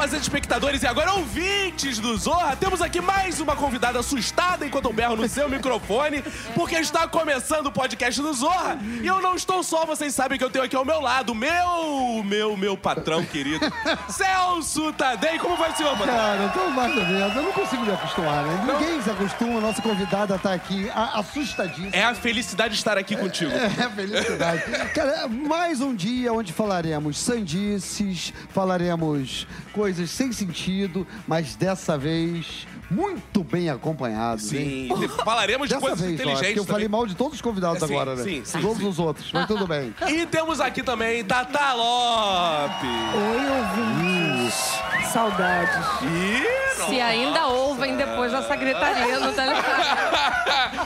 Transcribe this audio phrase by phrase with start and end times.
[0.00, 4.94] fazer espectadores e agora ouvintes do Zorra, temos aqui mais uma convidada assustada enquanto eu
[4.94, 8.78] berro no seu microfone, porque está começando o podcast do Zorra.
[9.02, 12.24] E eu não estou só, vocês sabem que eu tenho aqui ao meu lado, meu,
[12.24, 13.60] meu, meu patrão querido,
[14.08, 15.38] Celso Tadei.
[15.38, 16.16] Como vai, senhor patrão?
[16.16, 17.36] Cara, eu tô mais ou menos.
[17.36, 18.72] Eu não consigo me acostumar, né?
[18.72, 19.58] Ninguém se acostuma.
[19.58, 21.90] A nossa convidada tá aqui a- assustadíssima.
[21.92, 23.50] É a felicidade de estar aqui contigo.
[23.60, 24.62] É, felicidade.
[24.94, 33.44] Cara, mais um dia onde falaremos sandices, falaremos coisas sem sentido, mas dessa vez muito
[33.44, 34.52] bem acompanhados.
[34.52, 34.88] hein?
[34.98, 37.86] Sim, falaremos de Dessa coisas vez, inteligentes eu falei mal de todos os convidados É,
[37.86, 38.22] sim, agora, né?
[38.24, 38.88] sim, sim, Todos sim.
[38.88, 39.94] os outros, mas tudo bem.
[40.08, 42.90] E temos aqui também Tata Lopes.
[43.14, 45.10] Oi, ouvintes.
[45.12, 45.76] Saudades.
[46.02, 46.60] E...
[46.86, 49.84] Se ainda ouvem depois dessa gritaria no telefone.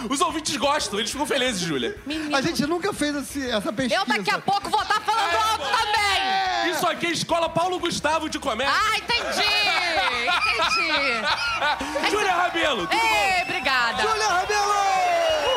[0.10, 1.96] Os ouvintes gostam, eles ficam felizes, Júlia.
[2.32, 4.00] A gente nunca fez esse- essa pesquisa.
[4.00, 6.43] Eu daqui a pouco vou estar falando alto também.
[6.70, 8.72] Isso aqui é Escola Paulo Gustavo de Comédia.
[8.75, 9.48] Ah, entendi.
[10.58, 12.11] Entendi.
[12.11, 13.06] Júlia Rabelo, tudo bom?
[13.06, 14.02] Ei, obrigada.
[14.02, 15.53] Júlia Rabelo!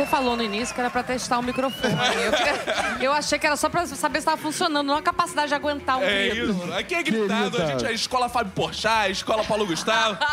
[0.00, 1.92] Você falou no início que era pra testar o microfone.
[3.00, 5.54] Eu, eu achei que era só pra saber se estava funcionando, não a capacidade de
[5.54, 6.52] aguentar um É grito.
[6.52, 6.72] isso.
[6.72, 7.50] Aqui é gritado.
[7.50, 7.64] Querida.
[7.64, 10.16] A gente é Escola Fábio Porchat, é Escola Paulo Gustavo.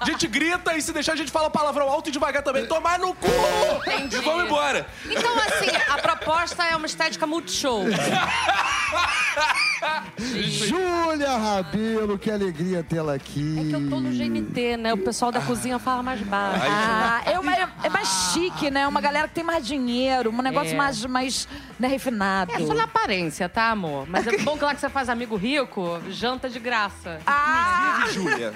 [0.00, 2.66] A gente grita e se deixar a gente fala palavrão alto e devagar também.
[2.66, 3.26] Tomar no cu!
[3.86, 4.16] Entendi.
[4.16, 4.86] E vamos embora.
[5.04, 7.84] Então, assim, a proposta é uma estética multishow.
[10.18, 13.58] Júlia Rabelo, que alegria tê-la aqui.
[13.58, 14.94] É que eu tô no GNT, né?
[14.94, 16.64] O pessoal da cozinha fala mais baixo.
[16.68, 17.55] Ah, é, uma-
[17.86, 18.86] é mais chique, né?
[18.86, 20.76] Uma galera que tem mais dinheiro, um negócio É.
[20.76, 21.48] mais, mais
[21.78, 22.52] né, refinado.
[22.52, 24.06] É só na aparência, tá, amor?
[24.08, 27.20] Mas é bom que lá que você faz amigo rico, janta de graça.
[27.26, 28.04] Ah!
[28.12, 28.52] Júlia,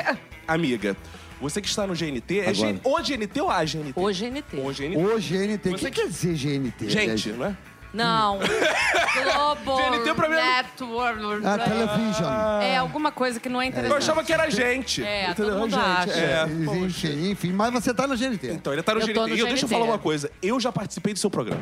[0.47, 0.97] amiga,
[1.41, 2.55] você que está no GNT, é Agora.
[2.55, 3.93] G- o GNT ou a GNT?
[3.97, 4.57] O GNT.
[4.57, 4.97] O GNT.
[4.97, 5.69] O GNT.
[5.69, 6.89] O Você que quer dizer GNT?
[6.91, 7.57] Gente, não é?
[7.93, 8.39] Não.
[8.39, 11.47] Global GNT pra mim é- Network.
[11.47, 12.33] A television.
[12.63, 13.99] É alguma coisa que não é Eu interessante.
[13.99, 15.03] achava que era gente.
[15.05, 15.81] É, todo mundo gente.
[15.81, 16.11] acha.
[16.13, 16.47] É.
[16.79, 18.53] enfim, enfim, mas você tá no GNT.
[18.53, 19.15] Então, ele tá no Eu GNT.
[19.15, 19.75] tô no E eu- deixa eu GNT.
[19.75, 20.31] falar uma coisa.
[20.43, 21.61] Eu já participei do seu programa.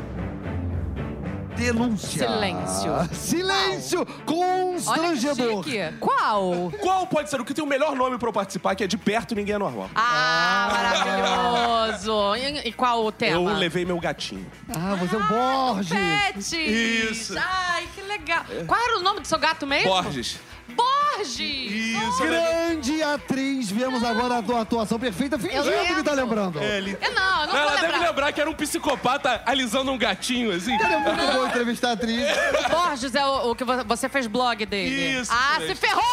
[1.59, 2.29] Denúncia.
[2.29, 2.93] Silêncio.
[3.13, 5.65] Silêncio Olha que constrangedor.
[5.65, 5.79] chique.
[5.99, 6.73] Qual?
[6.81, 8.97] Qual pode ser o que tem o melhor nome pra eu participar, que é de
[8.97, 9.91] perto ninguém é normal?
[9.95, 12.37] Ah, maravilhoso.
[12.37, 13.35] E, e qual o tema?
[13.35, 14.47] Eu levei meu gatinho.
[14.69, 15.93] Ah, você é o Borges.
[15.93, 16.53] Pets.
[16.53, 17.35] Isso.
[17.37, 18.45] Ai, que legal.
[18.67, 19.91] Qual era o nome do seu gato mesmo?
[19.91, 20.39] Borges.
[21.19, 21.39] Borges.
[21.41, 22.19] Isso.
[22.23, 25.39] Grande atriz, vemos agora a tua atuação perfeita.
[25.39, 26.15] Fingindo que tá lembro.
[26.15, 26.61] lembrando.
[26.63, 26.97] É, ele...
[27.01, 28.09] Eu não, eu não Ela vou deve lembrar.
[28.09, 30.73] lembrar que era um psicopata alisando um gatinho, assim.
[30.75, 32.23] É muito bom entrevistar a atriz.
[32.71, 35.21] Borges é o, o que vo- você fez blog dele.
[35.21, 36.05] Isso, Ah, se ferrou!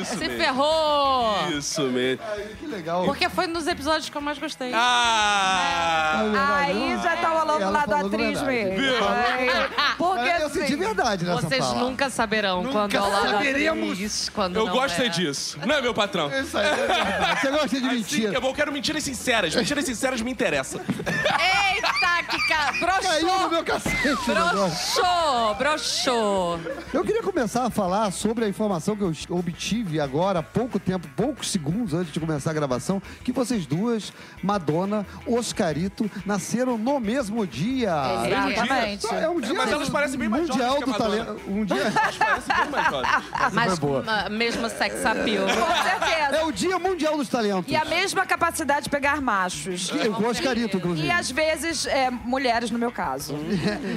[0.00, 0.36] Isso Se mesmo.
[0.36, 1.48] ferrou!
[1.56, 2.22] Isso mesmo.
[2.58, 3.04] Que legal.
[3.04, 4.72] Porque foi nos episódios que eu mais gostei.
[4.74, 6.56] Ah!
[6.58, 8.46] Aí já tá rolando Ela lá da falou atriz verdade.
[8.46, 8.76] mesmo.
[8.80, 9.08] Viu?
[9.08, 9.50] Aí,
[9.98, 11.78] Porque eu senti assim, verdade nessa Vocês fala.
[11.80, 15.06] nunca saberão quando é o lado atriz, quando Eu não gosto é.
[15.06, 15.58] é disso.
[15.66, 16.30] Não é, meu patrão?
[16.38, 17.40] Isso aí é verdade.
[17.40, 18.36] Você gosta de Assim que mentira.
[18.36, 19.54] é bom, eu quero mentiras sinceras.
[19.54, 20.80] Mentiras sinceras me interessam.
[20.80, 21.92] Eita,
[22.30, 22.72] que ca...
[23.02, 23.50] Caiu no broxou!
[23.50, 24.24] meu cacete.
[24.26, 26.60] Broxou, broxou.
[26.92, 31.08] Eu queria começar a falar sobre a informação que eu obtive agora, há pouco tempo,
[31.16, 34.12] poucos segundos antes de começar a gravação, que vocês duas,
[34.42, 37.92] Madonna, Oscarito, nasceram no mesmo dia.
[38.26, 39.06] Exatamente.
[39.14, 41.40] É um dia Mas elas parecem bem mais mundial jovens do talento.
[41.48, 43.10] Um dia Parece bem mais jovem.
[43.52, 44.02] Mas boa.
[44.02, 45.46] ma- mesmo sex appeal.
[45.46, 46.36] Com certeza.
[46.36, 47.70] é o dia mundial dos talentos.
[47.70, 49.90] E a mesma capacidade de pegar machos.
[49.90, 51.06] Eu com Oscarito, inclusive.
[51.06, 53.34] E às vezes, é, mulheres, no meu caso.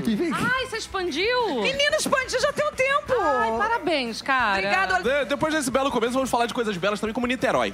[0.08, 0.52] E vem cá.
[0.58, 1.62] Ai, você expandiu?
[1.62, 3.14] Menina, expandi já tem um tempo.
[3.22, 4.60] Ai, parabéns, cara.
[4.60, 5.04] Obrigada.
[5.04, 7.74] De- depois desse belo começo, vamos falar de coisas belas também, como Niterói.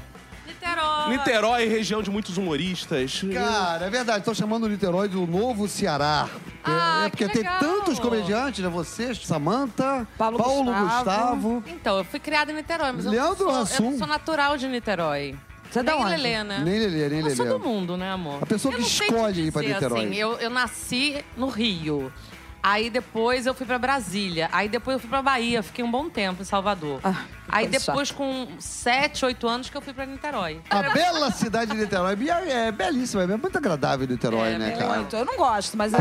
[0.74, 1.18] Niterói.
[1.18, 3.22] Niterói, região de muitos humoristas.
[3.34, 6.28] Cara, é verdade, estão chamando o Niterói do novo Ceará.
[6.36, 8.70] É- Ah, é porque que tem tantos comediantes, né?
[8.70, 10.86] Você, Samanta, Paulo Gustavo.
[10.96, 11.64] Gustavo.
[11.68, 13.50] Então, eu fui criada em Niterói, mas eu não Leandro sou,
[13.86, 15.36] eu não sou natural de Niterói.
[15.70, 16.16] Você é da nem onde?
[16.18, 16.62] Lelê, né?
[16.64, 17.36] Nem Lelê, nem Eu Lelê.
[17.36, 18.38] sou do mundo, né, amor?
[18.42, 20.00] A pessoa Eu que escolhe ir pra dizer, Niterói.
[20.06, 22.14] Assim, eu, eu nasci no Rio.
[22.64, 24.48] Aí depois eu fui pra Brasília.
[24.54, 25.62] Aí depois eu fui pra Bahia.
[25.62, 27.02] Fiquei um bom tempo em Salvador.
[27.04, 30.62] Ah, Aí depois, com 7, 8 anos, que eu fui pra Niterói.
[30.70, 32.18] A bela cidade de Niterói.
[32.48, 34.96] É, é belíssima, é muito agradável Niterói, É, né, é cara?
[34.96, 35.14] Muito.
[35.14, 36.00] Eu não gosto, mas eu,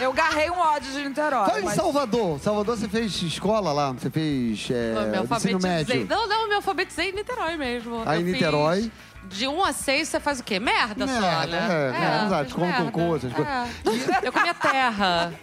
[0.00, 1.46] eu garrei um ódio de Niterói.
[1.46, 2.40] Fala em mas- Salvador.
[2.40, 3.92] Salvador, você fez escola lá?
[3.92, 6.06] Você fez é, Eu me ensino médio?
[6.08, 8.02] Não, não, eu me alfabetizei em Niterói mesmo.
[8.06, 8.90] Aí Eu em fiz Niterói.
[9.28, 10.58] De 1 a 6, você faz o quê?
[10.58, 11.68] Merda, só, Merda, né?
[11.68, 12.84] é, é, exato, come merda.
[12.90, 13.52] cocô, essas coisas.
[13.52, 14.28] É.
[14.28, 15.32] Eu comia terra.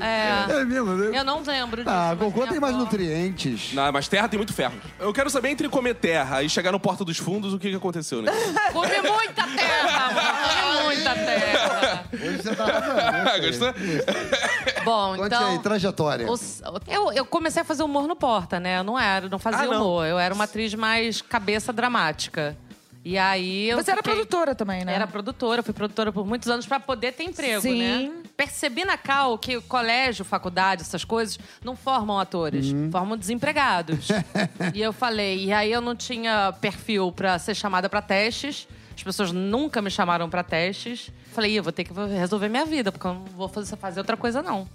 [0.00, 0.60] É.
[0.60, 1.18] É mesmo, né?
[1.18, 1.90] Eu não lembro disso.
[1.94, 3.74] Ah, cocô tem mais avó- nutrientes.
[3.74, 4.72] Não, mas terra tem muito ferro.
[4.98, 7.76] Eu quero saber entre comer terra e chegar no Porta dos Fundos, o que, que
[7.76, 8.32] aconteceu, né?
[8.72, 10.22] Comi muita terra, amor.
[10.22, 12.04] Comi muita terra.
[12.14, 13.44] Hoje você você tá arrasando.
[13.46, 13.74] Gostou?
[14.84, 15.46] Bom, Conte então.
[15.50, 16.30] aí, trajetória.
[16.30, 18.78] os- eu, eu comecei a fazer humor no Porta, né?
[18.78, 19.82] Eu não era, não fazia Ah, não.
[19.82, 20.06] humor.
[20.06, 22.56] Eu era uma atriz mais cabeça dramática.
[23.04, 24.92] E aí eu Você era fiquei- produtora também, né?
[24.94, 27.78] Era produtora, fui produtora por muitos anos pra poder ter emprego, Sim.
[27.78, 28.12] né?
[28.36, 32.90] Percebi na Cal que o colégio, faculdade, essas coisas não formam atores, Uhum.
[32.92, 34.08] formam desempregados.
[34.74, 38.68] e eu falei, e aí eu não tinha perfil pra ser chamada pra testes.
[38.94, 41.10] As pessoas nunca me chamaram pra testes.
[41.32, 44.00] Falei, "Ih, eu vou ter que resolver minha vida, porque eu não vou fazer, fazer
[44.00, 44.68] outra coisa não.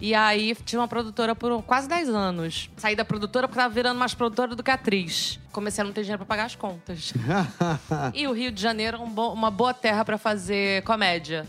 [0.00, 2.68] E aí tinha uma produtora por quase 10 anos.
[2.76, 5.38] Saí da produtora porque tava virando mais produtora do que atriz.
[5.50, 7.14] Comecei a não ter dinheiro pra pagar as contas.
[8.12, 11.46] E o Rio de Janeiro é um bo- uma boa terra pra fazer comédia.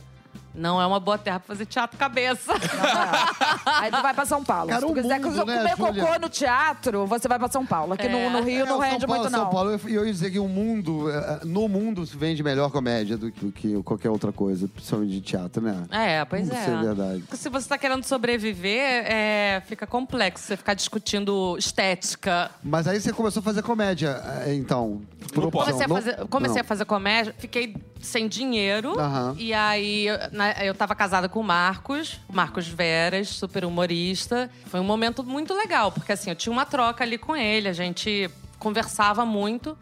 [0.58, 2.52] Não é uma boa terra pra fazer teatro cabeça.
[3.64, 4.70] Aí tu vai pra São Paulo.
[4.70, 6.20] Cara, Se tu quiser mundo, comer né, cocô Júlia?
[6.20, 7.94] no teatro, você vai pra São Paulo.
[7.94, 9.50] Aqui no, no Rio É, não São rende Paulo, muito, São não.
[9.52, 13.18] Paulo, eu, eu ia dizer que o mundo, eh, no mundo se vende melhor comédia
[13.18, 15.84] do que, que qualquer outra coisa, principalmente de teatro, né?
[15.92, 16.60] É, pois é.
[16.60, 17.20] Isso é verdade.
[17.20, 22.50] Porque Se você tá querendo sobreviver, é, fica complexo você ficar discutindo estética.
[22.64, 25.02] Mas aí você começou a fazer comédia, eh, então.
[25.34, 25.66] Por opção.
[25.66, 26.62] Comecei, a fazer, comecei não.
[26.62, 29.00] a fazer comédia, fiquei sem dinheiro.
[29.00, 29.36] Aham.
[29.38, 34.50] E aí na- eu tava casada com o Marcos, o Marcos Veras, super humorista.
[34.68, 37.74] Foi um momento muito legal, porque assim, eu tinha uma troca ali com ele, a
[37.74, 38.30] gente
[38.60, 39.78] conversava muito.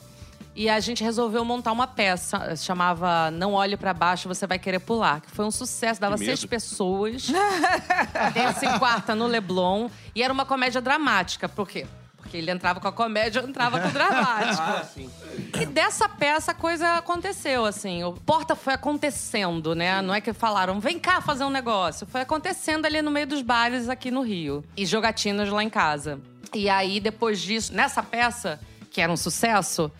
[0.57, 4.57] E a gente resolveu montar uma peça, se chamava Não Olhe Pra Baixo, Você Vai
[4.57, 5.19] Querer Pular.
[5.19, 7.27] Que foi um sucesso, dava seis pessoas.
[8.33, 9.89] terça e quarta no Leblon.
[10.15, 11.49] E era uma comédia dramática.
[11.49, 11.85] Por quê?
[12.25, 14.63] Porque ele entrava com a comédia, eu entrava com o dramático.
[14.65, 15.09] Ah, sim.
[15.61, 18.03] E dessa peça a coisa aconteceu, assim.
[18.03, 20.01] O Porta foi acontecendo, né?
[20.01, 22.07] Não é que falaram, vem cá fazer um negócio.
[22.07, 24.63] Foi acontecendo ali no meio dos bares aqui no Rio.
[24.75, 26.19] E jogatinas lá em casa.
[26.51, 29.91] E aí, depois disso, nessa peça, que era um sucesso,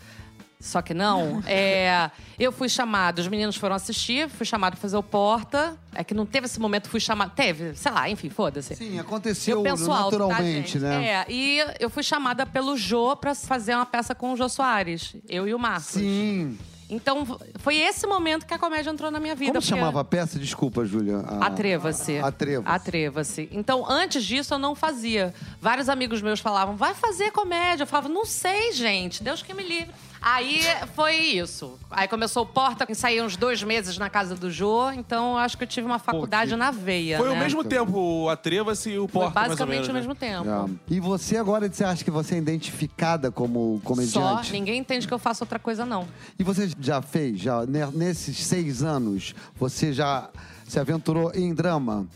[0.66, 2.10] só que não, é,
[2.40, 5.78] eu fui chamada, os meninos foram assistir, fui chamada pra fazer o Porta.
[5.94, 7.32] É que não teve esse momento, fui chamada.
[7.36, 8.76] Teve, sei lá, enfim, foda-se.
[8.76, 11.06] Sim, aconteceu Eu penso alto, tá, naturalmente, né?
[11.08, 15.16] É, e eu fui chamada pelo Jô pra fazer uma peça com o Jô Soares.
[15.30, 15.86] Eu e o Marcos.
[15.86, 16.58] Sim.
[16.88, 17.26] Então,
[17.56, 19.54] foi esse momento que a comédia entrou na minha vida.
[19.54, 20.38] Como porque- chamava a peça?
[20.38, 21.18] Desculpa, Júlia.
[21.18, 22.20] A- Atreva-se.
[22.20, 22.70] Atreva-se.
[22.76, 23.50] Atreva-se.
[23.52, 25.34] Então, antes disso, eu não fazia.
[25.60, 27.84] Vários amigos meus falavam, vai fazer comédia.
[27.84, 29.24] Eu falava, não sei, gente.
[29.24, 29.92] Deus que me livre.
[30.28, 30.60] Aí
[30.96, 31.78] foi isso.
[31.92, 34.90] Aí começou o Porta, ensaiei uns dois meses na casa do Jô.
[34.90, 37.20] Então, eu acho que eu tive uma faculdade que- na veia.
[37.20, 37.36] Foi né?
[37.36, 40.00] ao mesmo tempo o Atreva-se e o Foi Porta, mais ou basicamente menos, ao né?
[40.00, 40.80] mesmo tempo.
[40.90, 40.94] É.
[40.96, 44.52] E você agora, você acha que você é identificada como Só, comediante?
[44.52, 46.08] ninguém entende que eu faço outra coisa, não.
[46.40, 50.32] E você já fez, já ne- nesses seis anos, você já
[50.68, 52.08] se aventurou em drama?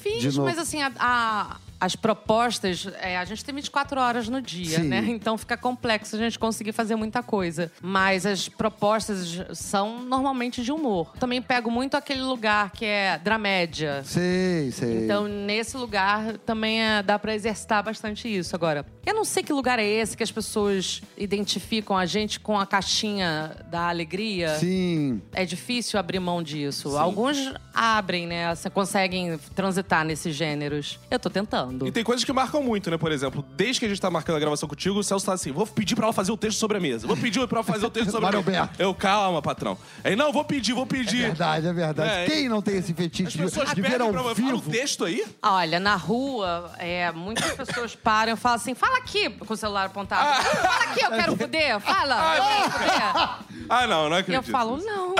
[0.00, 4.80] Fiz, mas assim, a- a- as propostas, é, a gente tem 24 horas no dia,
[4.80, 4.88] Sim.
[4.88, 5.04] né?
[5.08, 7.70] Então fica complexo a gente conseguir fazer muita coisa.
[7.82, 11.12] Mas as propostas são normalmente de humor.
[11.18, 14.02] Também pego muito aquele lugar que é dramédia.
[14.04, 15.04] Sei, sei.
[15.04, 18.54] Então, nesse lugar também é- dá pra exercitar bastante isso.
[18.54, 22.58] Agora, eu não sei que lugar é esse que as pessoas identificam a gente com
[22.58, 24.56] a caixinha da alegria.
[24.58, 25.20] Sim.
[25.32, 26.96] É difícil abrir mão disso.
[26.96, 28.54] Alguns abrem, né?
[28.72, 30.98] Conseguem transitar nesses gêneros.
[31.10, 31.63] Eu tô tentando.
[31.86, 32.96] E tem coisas que marcam muito, né?
[32.98, 35.52] Por exemplo, desde que a gente tá marcando a gravação contigo, o Celso tá assim:
[35.52, 37.06] vou pedir pra ela fazer o texto sobre a mesa.
[37.06, 38.38] Vou pedir pra ela fazer o texto sobre a mesa.
[38.38, 38.82] Alberto.
[38.82, 39.76] Eu, calma, patrão.
[40.02, 41.22] Aí, não, vou pedir, vou É pedir.
[41.22, 42.10] verdade, é verdade.
[42.10, 44.40] É, Quem não tem esse As fetiche de, pessoas de ver pedem ao pra você.
[44.42, 44.70] Fala o vivo?
[44.70, 45.24] texto aí.
[45.42, 49.86] Olha, na rua, é, muitas pessoas param e falam assim: fala aqui, com o celular
[49.86, 50.42] apontado.
[50.44, 51.80] Fala aqui, eu quero fuder.
[51.80, 53.53] Fala, eu quero fuder.
[53.68, 54.46] Ah, não, não E acredito.
[54.48, 55.14] eu falo, não.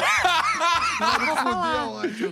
[1.01, 1.85] Não vou falar.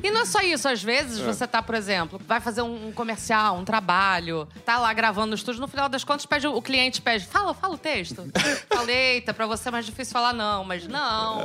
[0.03, 3.57] E não é só isso, às vezes você tá, por exemplo, vai fazer um comercial,
[3.57, 7.27] um trabalho, tá lá gravando no estúdio, no final das contas pede, o cliente pede,
[7.27, 8.25] fala, fala o texto.
[8.73, 11.43] Falei, eita, pra você é mais difícil falar não, mas não.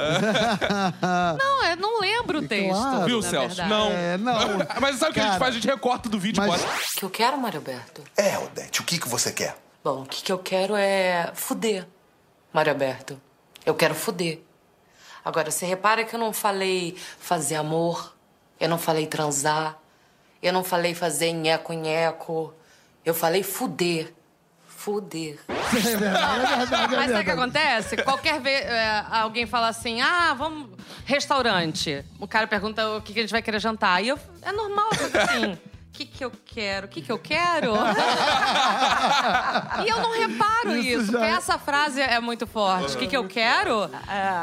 [1.38, 2.72] Não, eu não lembro o texto.
[2.80, 3.06] Claro.
[3.06, 3.48] Viu, na Celso?
[3.56, 3.70] verdade.
[3.70, 3.92] Não.
[3.92, 4.38] É, não.
[4.82, 5.56] Mas sabe o que a gente Cara, faz?
[5.56, 6.74] A gente recorta do vídeo e mas- bota.
[6.74, 8.02] O que eu quero, Mário Alberto?
[8.16, 9.56] É, Odete, o que, que você quer?
[9.84, 11.88] Bom, o que, que eu quero é fuder,
[12.54, 13.20] Mário Alberto.
[13.66, 14.42] Eu quero fuder.
[15.28, 18.16] Agora, você repara que eu não falei fazer amor,
[18.58, 19.78] eu não falei transar,
[20.42, 22.54] eu não falei fazer nheco-nheco,
[23.04, 24.14] eu falei fuder.
[24.70, 25.38] Fuder.
[25.50, 25.54] É
[25.98, 27.98] verdade, é verdade, é Mas sabe o que acontece?
[28.04, 30.70] Qualquer vez é, alguém fala assim: ah, vamos.
[31.04, 32.06] Restaurante.
[32.22, 34.02] O cara pergunta o que, que a gente vai querer jantar.
[34.02, 35.58] E eu, é normal, eu fico assim.
[35.98, 36.86] O que, que eu quero?
[36.86, 37.74] O que, que eu quero?
[39.84, 42.96] e eu não reparo Isso isso, já porque é- essa frase é muito forte.
[42.96, 43.90] O que, que eu quero?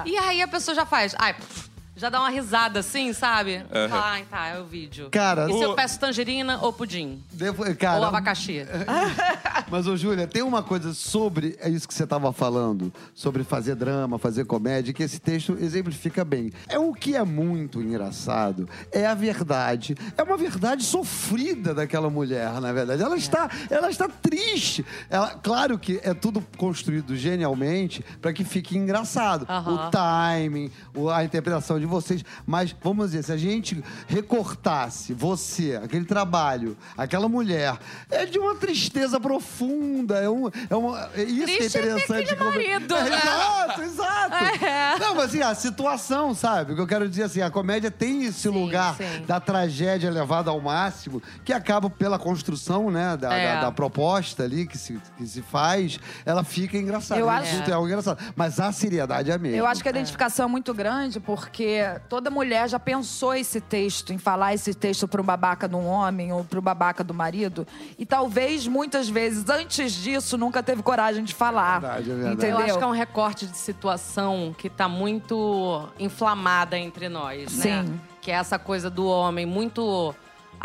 [0.04, 1.14] E aí a pessoa já faz.
[1.16, 3.64] Ai, pff, Já dá uma risada assim, sabe?
[3.92, 5.08] Ai, tá, é o vídeo.
[5.10, 7.22] Cara, e se o- eu peço tangerina ou pudim?
[7.32, 8.66] Devo- cara, ou abacaxi?
[9.70, 13.74] Mas, ô, Júlia, tem uma coisa sobre é isso que você estava falando, sobre fazer
[13.76, 16.52] drama, fazer comédia, que esse texto exemplifica bem.
[16.68, 19.96] É o que é muito engraçado, é a verdade.
[20.16, 23.02] É uma verdade sofrida daquela mulher, na verdade.
[23.02, 24.84] Ela está, ela está triste.
[25.08, 29.46] Ela, claro que é tudo construído genialmente para que fique engraçado.
[29.48, 29.74] Aham.
[29.86, 30.70] O timing,
[31.14, 32.24] a interpretação de vocês.
[32.46, 37.76] Mas, vamos dizer, se a gente recortasse você, aquele trabalho, aquela mulher,
[38.10, 40.16] é de uma tristeza profunda.
[40.18, 41.08] É, um, é uma.
[41.14, 42.32] é isso Triste que é é ter interessante.
[42.32, 43.16] e como- marido, É, né?
[43.16, 44.34] Exato, exato.
[44.64, 44.98] É.
[44.98, 46.72] Não, mas assim, a situação, sabe?
[46.72, 49.24] O que eu quero dizer assim, a comédia tem esse lugar sim.
[49.26, 53.54] da tragédia levada ao máximo, que acaba pela construção, né, da, É.
[53.54, 57.20] da- da proposta ali que se, que se faz, ela fica engraçada.
[57.20, 57.32] Eu Né?
[57.38, 58.18] acho- é algo engraçado.
[58.34, 59.56] Mas a seriedade é a mesma.
[59.58, 61.73] Eu acho que a identificação é muito grande porque
[62.08, 65.86] toda mulher já pensou esse texto, em falar esse texto para um babaca de um
[65.86, 67.66] homem ou para o babaca do marido.
[67.98, 71.80] E talvez, muitas vezes, antes disso, nunca teve coragem de falar.
[71.80, 72.34] Verdade, é verdade.
[72.34, 72.60] Entendeu?
[72.60, 77.84] Eu acho que é um recorte de situação que tá muito inflamada entre nós, né?
[77.84, 78.00] Sim.
[78.20, 80.14] Que é essa coisa do homem muito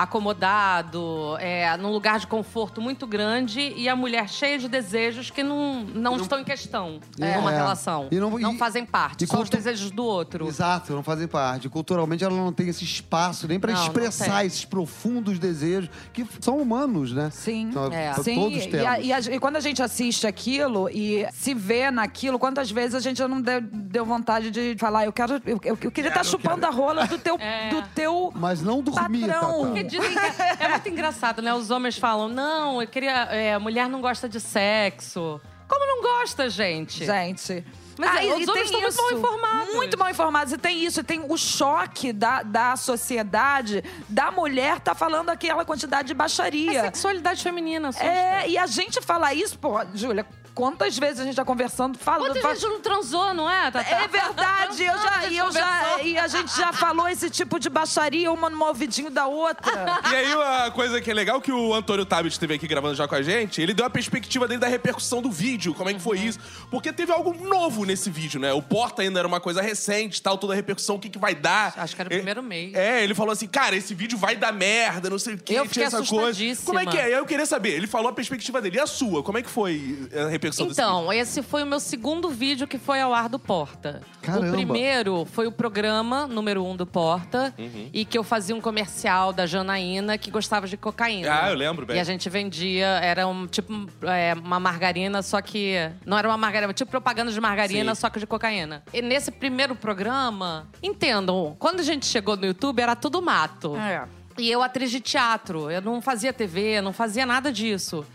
[0.03, 5.43] acomodado, é, num lugar de conforto muito grande e a mulher cheia de desejos que
[5.43, 7.37] não, não, estão em questão É.
[7.37, 7.55] numa É.
[7.57, 8.07] relação.
[8.11, 10.47] E não- não e- fazem parte, e são os desejos do outro.
[10.47, 11.67] Exato, não fazem parte.
[11.69, 16.25] Culturalmente ela não tem esse espaço nem para Não, não expressar esses profundos desejos que
[16.39, 17.29] são humanos, né?
[17.31, 18.13] Sim, Então, é.
[18.13, 18.87] to- Sim, todos e, temos.
[18.87, 22.95] a- e a- e quando a gente assiste aquilo e se vê naquilo, quantas vezes
[22.95, 25.33] a gente não deu, deu vontade de falar, eu quero.
[25.45, 27.37] Eu, eu- eu queria estar chupando a rola do teu.
[27.49, 27.69] É.
[27.69, 29.41] Do teu Mas não dormir, Patrão.
[29.51, 29.67] Tatá.
[29.67, 31.53] Porque dizem que é muito engraçado, né?
[31.53, 33.23] Os homens falam, não, eu queria.
[33.31, 35.39] é, a mulher não gosta de sexo.
[35.67, 37.05] Como não gosta, gente?
[37.05, 37.63] Gente.
[37.97, 39.75] Mas é, e- os homens estão muito mal informados.
[39.75, 40.53] Muito mal informados.
[40.53, 45.65] E tem isso, e tem o choque da, da sociedade da mulher tá falando aquela
[45.65, 46.81] quantidade de É baixaria.
[46.85, 48.07] sexualidade feminina, assusta.
[48.07, 50.25] É, e a gente fala isso, pô, Júlia,
[50.59, 52.27] quantas vezes a gente tá conversando, falando.
[52.27, 53.89] Quantas fa- vezes não transou, não é, Tatá?
[53.89, 57.69] É verdade, eu já, e eu já, e a gente já falou esse tipo de
[57.69, 59.71] baixaria, uma no ouvidinho da outra.
[60.11, 63.07] E aí, uma coisa que é legal que o Antônio Tabit esteve aqui gravando já
[63.07, 66.01] com a gente, ele deu a perspectiva dele da repercussão do vídeo, como é que
[66.01, 66.37] foi isso.
[66.69, 68.51] Porque teve algo novo nesse vídeo, né?
[68.51, 71.33] O Porta ainda era uma coisa recente, tal, toda a repercussão, o que, que vai
[71.33, 71.73] dar.
[71.77, 72.73] Acho que era o Ele- primeiro mês.
[72.73, 75.65] É, ele falou assim, cara, esse vídeo vai dar merda, não sei o que, Eu
[75.67, 76.15] tinha essa coisa.
[76.15, 76.65] assustadíssima.
[76.65, 77.17] Como é que é?
[77.17, 77.69] Eu queria saber.
[77.69, 78.75] Ele falou a perspectiva dele.
[78.77, 79.23] E a sua?
[79.23, 82.99] Como é que foi a repercussão Então, esse foi o meu segundo vídeo que foi
[83.01, 84.01] ao ar do Porta.
[84.21, 84.47] Caramba.
[84.47, 87.89] O primeiro foi o programa número um do Porta Uhum.
[87.93, 91.43] e que eu fazia um comercial da Janaína que gostava de cocaína.
[91.43, 91.97] Ah, eu lembro bem.
[91.97, 93.71] E a gente vendia, era um tipo
[94.03, 95.75] é, uma margarina, só que.
[96.05, 98.01] Não era uma margarina, tipo propaganda de margarina, Sim.
[98.01, 98.83] só que de cocaína.
[98.93, 103.75] E nesse primeiro programa, entendam, quando a gente chegou no YouTube, era tudo mato.
[103.77, 104.07] É.
[104.37, 108.05] E eu, atriz de teatro, eu não fazia TV, não fazia nada disso.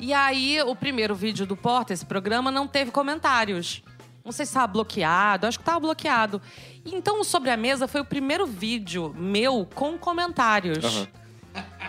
[0.00, 3.82] E aí, o primeiro vídeo do Porta, esse programa, não teve comentários.
[4.24, 6.40] Não sei se estava bloqueado, acho que estava bloqueado.
[6.86, 10.82] Então, o Sobre a Mesa foi o primeiro vídeo meu com comentários.
[10.82, 11.08] Aham.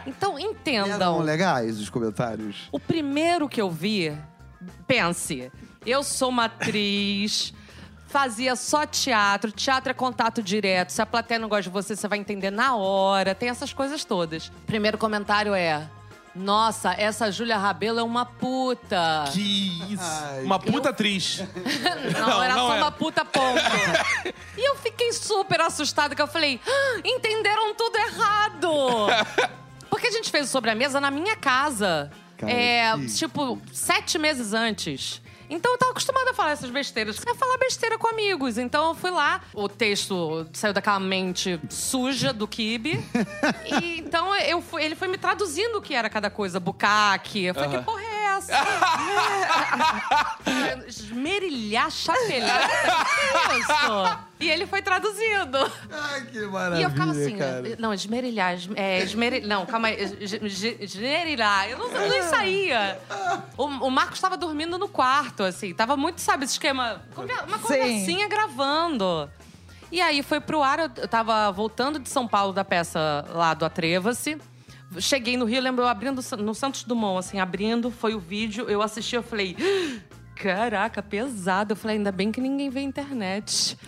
[0.05, 1.19] Então, Eram entendam.
[1.19, 2.67] legais os comentários.
[2.69, 4.11] O primeiro que eu vi,
[4.85, 5.49] pense,
[5.85, 7.53] eu sou uma atriz,
[8.07, 10.89] fazia só teatro, teatro é contato direto.
[10.89, 14.03] Se a plateia não gosta de você, você vai entender na hora, tem essas coisas
[14.03, 14.51] todas.
[14.65, 15.87] Primeiro comentário é:
[16.33, 19.25] Nossa, essa Júlia Rabelo é uma puta.
[19.33, 20.01] Que isso.
[20.03, 21.43] Ai, uma puta atriz.
[22.13, 22.83] Não, Não, era não só era.
[22.83, 23.59] uma puta ponto.
[24.57, 28.71] e eu fiquei super assustada, que eu falei, "Ah, entenderam tudo errado.
[29.89, 32.09] Porque a gente fez o sobre a mesa na minha casa.
[32.37, 35.21] Cara, é, que- tipo, sete meses antes.
[35.51, 37.21] Então eu tava acostumada a falar essas besteiras.
[37.27, 38.57] A falar besteira com amigos.
[38.57, 43.03] Então eu fui lá, o texto saiu daquela mente suja do Kibe.
[43.81, 46.59] e então eu fui- ele foi me traduzindo o que era cada coisa.
[46.59, 47.43] Bucaque.
[47.43, 48.10] Eu falei, que porra é
[48.49, 50.37] essa?
[50.87, 52.69] Esmerilhar, chapelhar.
[53.51, 53.71] é isso?
[54.39, 55.57] E ele foi traduzindo.
[55.91, 57.61] Ai, que maravilha, E eu ficava assim, cara.
[57.77, 59.05] não, esmerilhar, es- é,
[59.45, 62.99] não, calma aí, es- es- esmerilhar, eu não, eu nem saía.
[63.57, 67.57] O, o Marcos estava dormindo no quarto, assim, tava muito, sabe, esse esquema, conver- uma
[67.57, 67.63] Sim.
[67.63, 69.29] conversinha gravando.
[69.91, 73.53] E aí foi pro ar, eu eu tava voltando de São Paulo da peça lá
[73.53, 74.37] do Atreva-se.
[74.99, 78.81] Cheguei no Rio, lembro eu abrindo no Santos Dumont, assim, abrindo, foi o vídeo, eu
[78.81, 79.55] assisti, eu falei.
[80.35, 81.73] Caraca, pesado.
[81.73, 83.77] Eu falei, ainda bem que ninguém vê a internet.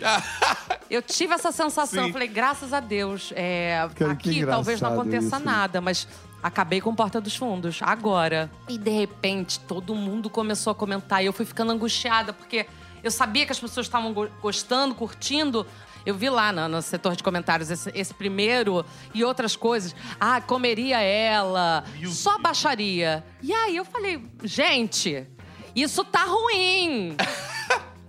[0.90, 3.32] Eu tive essa sensação, eu falei, graças a Deus.
[3.34, 5.44] é, que aqui talvez não aconteça isso.
[5.44, 6.06] nada, mas
[6.42, 8.50] acabei com Porta dos Fundos, agora.
[8.68, 12.66] E de repente, todo mundo começou a comentar e eu fui ficando angustiada, porque
[13.02, 15.66] eu sabia que as pessoas estavam go- gostando, curtindo.
[16.06, 19.94] Eu vi lá no, no setor de comentários esse, esse primeiro e outras coisas.
[20.20, 23.24] Ah, comeria ela, só baixaria.
[23.42, 25.26] E aí eu falei, gente,
[25.74, 27.16] isso tá ruim.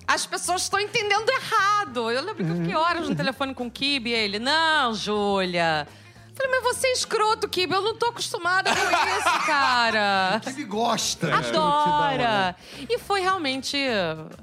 [0.08, 2.12] As pessoas estão entendendo errado.
[2.12, 5.88] Eu lembro que eu fiquei horas no telefone com o Kibe e ele, não, Júlia.
[6.36, 7.74] Falei, mas você é escroto, Kibe.
[7.74, 10.42] Eu não tô acostumada com isso, cara.
[10.46, 11.34] Ele gosta.
[11.34, 12.56] Adora!
[12.90, 13.78] E foi realmente.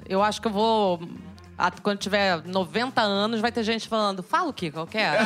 [0.09, 1.01] Eu acho que eu vou.
[1.57, 5.15] A- Quando tiver 90 anos, vai ter gente falando, fala o que qualquer.
[5.15, 5.23] É.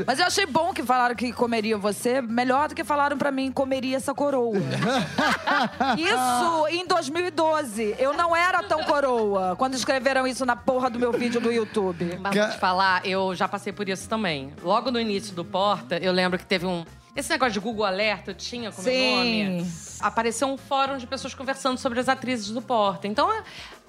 [0.06, 3.50] Mas eu achei bom que falaram que comeria você, melhor do que falaram pra mim
[3.52, 4.56] comeria essa coroa.
[5.98, 7.96] isso em 2012.
[7.98, 12.18] Eu não era tão coroa quando escreveram isso na porra do meu vídeo do YouTube.
[12.20, 14.52] Mas vou te falar, eu já passei por isso também.
[14.62, 16.84] Logo no início do Porta, eu lembro que teve um.
[17.14, 19.16] Esse negócio de Google Alerta eu tinha como Sim.
[19.56, 19.72] nome.
[20.00, 23.06] Apareceu um fórum de pessoas conversando sobre as atrizes do Porta.
[23.08, 23.42] Então, é-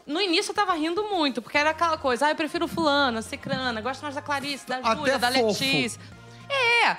[0.07, 3.79] no início eu tava rindo muito, porque era aquela coisa, ah, eu prefiro fulana, cicrana,
[3.79, 5.45] gosto mais da Clarice, da Até Júlia, da fofo.
[5.47, 6.01] Letícia.
[6.49, 6.97] É.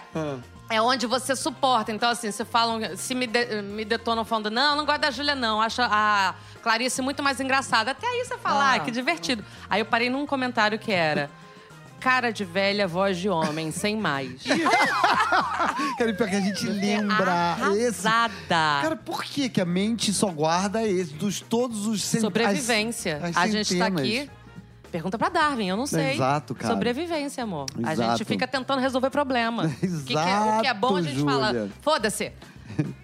[0.70, 1.92] É onde você suporta.
[1.92, 5.34] Então, assim, se falam, se me, de- me detonam falando, não, não gosto da Júlia,
[5.34, 5.60] não.
[5.60, 7.90] Acho a Clarice muito mais engraçada.
[7.90, 8.80] Até aí você fala, ah, Ah.
[8.80, 9.44] que divertido.
[9.68, 11.28] Aí eu parei num comentário que era.
[12.02, 14.42] Cara de velha, voz de homem, sem mais.
[15.99, 18.06] Cara, pior que a gente lembra esse.
[18.06, 18.82] Arrasada.
[18.82, 21.12] Cara, por que, que a mente só guarda esse?
[21.14, 23.16] Dos todos os cent- Sobrevivência.
[23.23, 24.00] as- as a gente tá centenas.
[24.00, 24.30] aqui.
[24.90, 26.12] Pergunta pra Darwin, eu não sei.
[26.14, 26.75] Exato, cara.
[26.75, 27.64] Sobrevivência, amor.
[27.82, 28.18] A Exato.
[28.18, 29.64] gente fica tentando resolver problema.
[29.64, 31.47] O que que é- o que é bom, a gente Exato, fala.
[31.49, 31.71] Júlia.
[31.80, 32.32] Foda-se.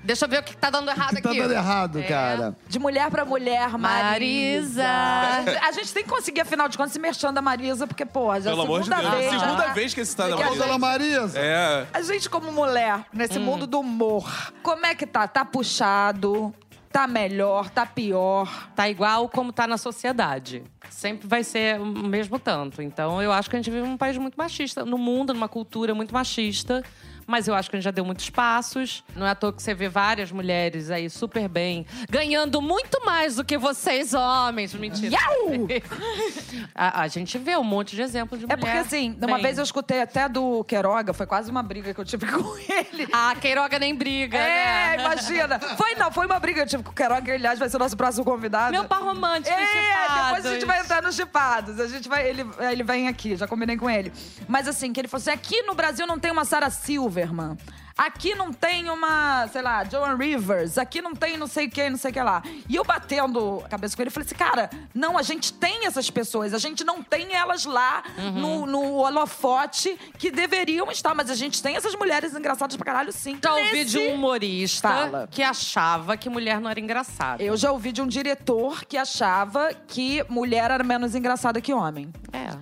[0.04, 1.38] Deixa eu ver o que tá dando errado Que tá aqui.
[1.40, 2.02] dando errado, É.
[2.02, 2.56] cara.
[2.68, 4.82] De mulher pra mulher, Marisa.
[4.82, 5.60] Marisa.
[5.62, 8.50] A gente tem que conseguir, afinal de contas, se merchan da Marisa, porque, porra, já
[8.50, 9.20] é a Pelo amor de segunda Deus.
[9.20, 9.32] vez.
[9.32, 9.72] É a segunda já.
[9.72, 10.56] vez que esse tá na Marisa.
[10.64, 11.38] dona Marisa.
[11.38, 11.86] É.
[11.92, 15.26] A gente, como mulher, nesse mundo do humor, como é que tá?
[15.28, 16.54] Tá puxado?
[16.90, 17.68] Tá melhor?
[17.68, 18.70] Tá pior?
[18.74, 20.62] Tá igual como tá na sociedade.
[20.88, 22.80] Sempre vai ser o mesmo tanto.
[22.80, 24.84] Então, eu acho que a gente vive num país muito machista.
[24.86, 26.82] No mundo, numa cultura muito machista.
[27.28, 29.04] Mas eu acho que a gente já deu muitos passos.
[29.14, 33.36] Não é à toa que você vê várias mulheres aí super bem, ganhando muito mais
[33.36, 34.72] do que vocês, homens.
[34.72, 35.14] Mentira.
[36.74, 38.60] A, a gente vê um monte de exemplos de É mulher.
[38.60, 39.42] porque, assim, uma bem.
[39.42, 43.06] vez eu escutei até do Queiroga, foi quase uma briga que eu tive com ele.
[43.12, 45.04] A Queiroga nem briga, É, né?
[45.04, 45.58] imagina.
[45.60, 47.76] Foi, não, foi uma briga que eu tive com o Queiroga, que, aliás, vai ser
[47.76, 48.72] o nosso próximo convidado.
[48.72, 50.24] Meu par romântico, É, chipados.
[50.26, 51.78] depois a gente vai entrar nos chipados.
[51.80, 54.12] A gente vai, ele, ele vem aqui, já combinei com ele.
[54.46, 56.70] Mas assim, que ele falou assim: aqui no Brasil não tem uma Sarah
[57.18, 57.56] Silverman.
[57.96, 60.78] Aqui não tem uma, sei lá, Joan Rivers.
[60.78, 62.44] Aqui não tem não sei o que, não sei o que lá.
[62.68, 66.08] E eu batendo a cabeça com ele, falei assim, cara, não, a gente tem essas
[66.08, 66.54] pessoas.
[66.54, 68.04] A gente não tem elas lá
[68.36, 71.12] no, no holofote que deveriam estar.
[71.12, 73.36] Mas a gente tem essas mulheres engraçadas pra caralho, sim.
[73.42, 75.28] Já ouvi Nesse- de um humorista Fala.
[75.28, 77.42] que achava que mulher não era engraçada.
[77.42, 82.12] Eu já ouvi de um diretor que achava que mulher era menos engraçada que homem.
[82.32, 82.56] É.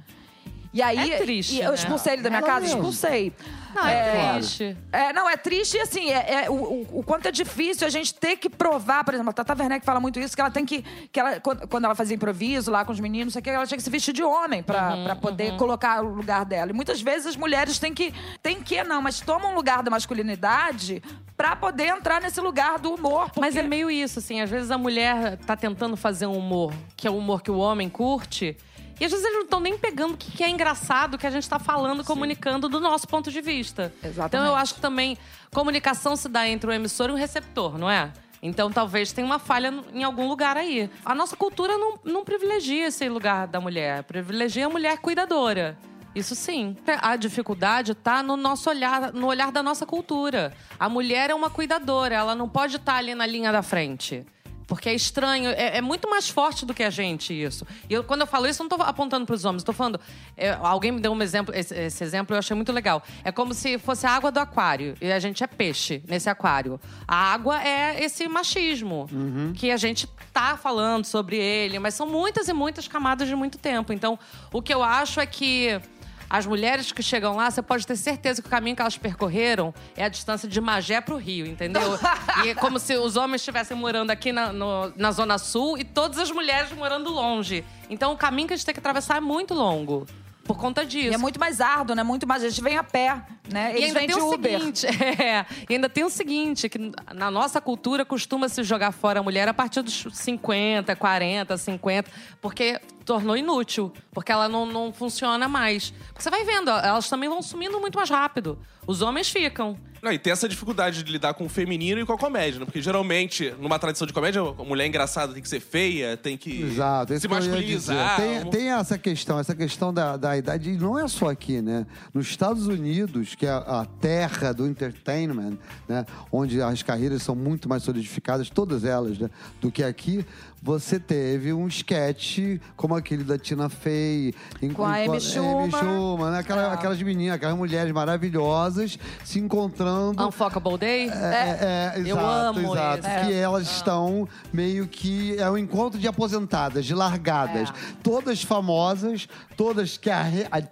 [0.72, 1.10] E aí.
[1.12, 1.74] É triste, e eu né?
[1.74, 2.60] expulsei ele da minha Ela casa?
[2.62, 2.78] mesmo.
[2.78, 3.34] Expulsei.
[3.76, 3.94] Não, é,
[4.28, 4.76] É, triste.
[4.92, 7.90] É, não, é triste e assim, é, é o, o- o quanto é difícil a
[7.90, 10.64] gente ter que provar, por exemplo, a Tata Werneck fala muito isso, que ela tem
[10.64, 10.82] que.
[11.12, 13.76] que ela, quando, ela fazia improviso lá com os meninos, sei o que, ela tinha
[13.78, 16.70] que se vestir de homem pra, Uhum, pra poder colocar o lugar dela.
[16.70, 18.12] E muitas vezes as mulheres têm que.
[18.42, 21.02] Tem que, não, mas tomam um lugar da masculinidade
[21.36, 23.30] pra poder entrar nesse lugar do humor.
[23.38, 24.40] Mas porque- é meio isso, assim.
[24.40, 27.58] Às vezes a mulher tá tentando fazer um humor que é o humor que o
[27.58, 28.56] homem curte.
[28.98, 31.30] E às vezes eles não estão nem pegando o que que é engraçado que a
[31.30, 33.92] gente tá falando, comunicando do nosso ponto de vista.
[34.02, 34.28] Exatamente.
[34.28, 35.18] Então eu acho que também
[35.52, 38.10] comunicação se dá entre o emissor e o receptor, não é?
[38.42, 40.90] Então talvez tenha uma falha em algum lugar aí.
[41.04, 45.76] A nossa cultura não, não privilegia esse lugar da mulher, privilegia a mulher cuidadora.
[46.14, 46.74] Isso sim.
[47.02, 50.54] A dificuldade tá no nosso olhar, no olhar da nossa cultura.
[50.80, 54.24] A mulher é uma cuidadora, ela não pode estar ali na linha da frente.
[54.66, 57.66] Porque é estranho, é, é muito mais forte do que a gente isso.
[57.88, 60.00] E eu, quando eu falo isso, eu não tô apontando para os homens, tô falando.
[60.36, 63.02] é, alguém me deu um exemplo, esse, esse exemplo eu achei muito legal.
[63.22, 66.80] É como se fosse a água do aquário e a gente é peixe nesse aquário.
[67.06, 69.08] A água é esse machismo
[69.54, 73.58] que a gente tá falando sobre ele, mas são muitas e muitas camadas de muito
[73.58, 73.92] tempo.
[73.92, 74.18] Então,
[74.52, 75.80] o que eu acho é que
[76.28, 79.72] as mulheres que chegam lá, você pode ter certeza que o caminho que elas percorreram
[79.96, 81.82] é a distância de Magé pro Rio, entendeu?
[82.44, 85.84] e é como se os homens estivessem morando aqui na, no- na Zona Sul e
[85.84, 87.64] todas as mulheres morando longe.
[87.88, 90.06] Então o caminho que a gente tem que atravessar é muito longo.
[90.44, 91.10] Por conta disso.
[91.10, 92.04] E é muito mais árduo, né?
[92.04, 92.44] Muito mais.
[92.44, 93.20] A gente vem a pé,
[93.52, 93.72] né?
[93.72, 94.60] E Eles ainda vêm tem de o Uber.
[94.60, 94.86] seguinte,
[95.20, 96.78] é, e ainda tem o seguinte, que
[97.12, 102.10] na nossa cultura costuma se jogar fora a mulher a partir dos 50, 40, 50,
[102.40, 105.94] porque tornou inútil, porque ela não, não funciona mais.
[106.18, 108.58] Você vai vendo, elas também vão sumindo muito mais rápido.
[108.86, 109.78] Os homens ficam.
[110.02, 112.64] Não, e tem essa dificuldade de lidar com o feminino e com a comédia, né?
[112.64, 116.62] Porque geralmente, numa tradição de comédia, a mulher engraçada tem que ser feia, tem que
[116.62, 118.16] Exato, se eu ia masculinizar.
[118.16, 121.86] Tem, tem essa questão, essa questão da, da idade, e não é só aqui, né?
[122.12, 125.56] Nos Estados Unidos, que é a, terra do entertainment,
[125.88, 126.04] né?
[126.30, 129.30] Onde as carreiras são muito mais solidificadas, todas elas, né?
[129.60, 130.24] Do que aqui,
[130.62, 132.38] você teve um sketch
[132.76, 134.34] como aquele da Tina Fey.
[134.60, 135.70] em- Com a Amy Schumer.
[135.70, 136.38] Schumer, né?
[136.40, 136.74] Aquela- É.
[136.74, 139.85] Aquelas meninas, aquelas mulheres maravilhosas se encontrando.
[140.26, 141.08] Unfuckable Day?
[141.10, 143.06] É, é, Eu exato, amo exato.
[143.06, 143.26] esse.
[143.26, 145.36] Que elas estão meio que.
[145.38, 147.70] É um encontro de aposentadas, de largadas.
[147.70, 147.72] É.
[148.02, 150.62] Todas famosas, todas que a- a-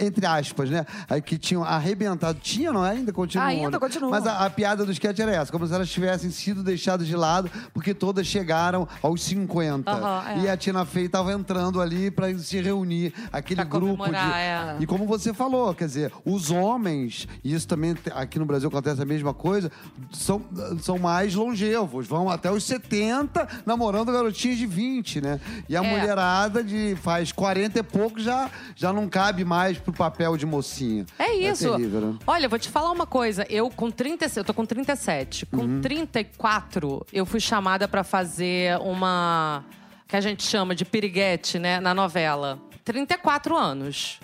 [0.00, 0.84] entre aspas, né?
[1.24, 2.38] Que tinham arrebentado.
[2.40, 2.90] Tinha, não é?
[2.92, 3.46] Ainda continua.
[3.46, 3.78] Ainda né?
[3.78, 4.10] continua.
[4.10, 7.16] Mas a, a piada do sketch era essa, como se elas tivessem sido deixadas de
[7.16, 9.90] lado, porque todas chegaram aos 50.
[9.90, 10.38] Aham, é.
[10.40, 14.14] E a Tina Fey estava entrando ali para se reunir, aquele Pra grupo de.
[14.16, 14.76] é.
[14.80, 19.00] E como você falou, quer dizer, os homens, e isso também aqui no Brasil acontece
[19.02, 19.70] a mesma coisa,
[20.12, 20.42] são,
[20.80, 25.40] são mais longevos, vão até os 70 namorando garotinhas de 20, né?
[25.68, 25.88] E a É.
[25.90, 31.06] mulherada de faz 40 e pouco já, já não cabe mais pro papel de mocinha.
[31.18, 31.70] É isso.
[31.76, 32.18] terrível, né?
[32.26, 33.46] Olha, vou te falar uma coisa.
[33.48, 35.46] Eu com 30, eu tô com 37.
[35.46, 35.80] Com Uhum.
[35.80, 39.64] 34, eu fui chamada pra fazer uma
[40.08, 42.58] que a gente chama de piriguete, né, na novela.
[42.84, 44.20] 34 anos.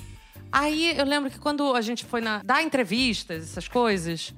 [0.52, 4.34] Aí eu lembro que quando a gente foi na, dar entrevistas, essas coisas,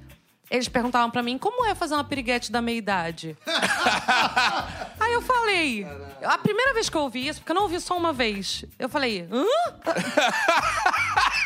[0.50, 3.36] eles perguntavam pra mim como é fazer uma piriguete da meia idade.
[4.98, 5.86] Aí eu falei,
[6.24, 8.88] a primeira vez que eu ouvi isso, porque eu não ouvi só uma vez, eu
[8.88, 9.44] falei, hã?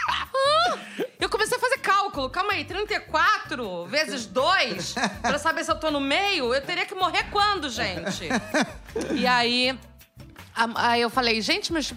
[1.19, 2.29] Eu comecei a fazer cálculo.
[2.29, 6.95] Calma aí, 34 vezes 2, pra saber se eu tô no meio, eu teria que
[6.95, 8.29] morrer quando, gente?
[9.15, 9.79] E aí,
[10.75, 11.95] aí eu falei, gente, mas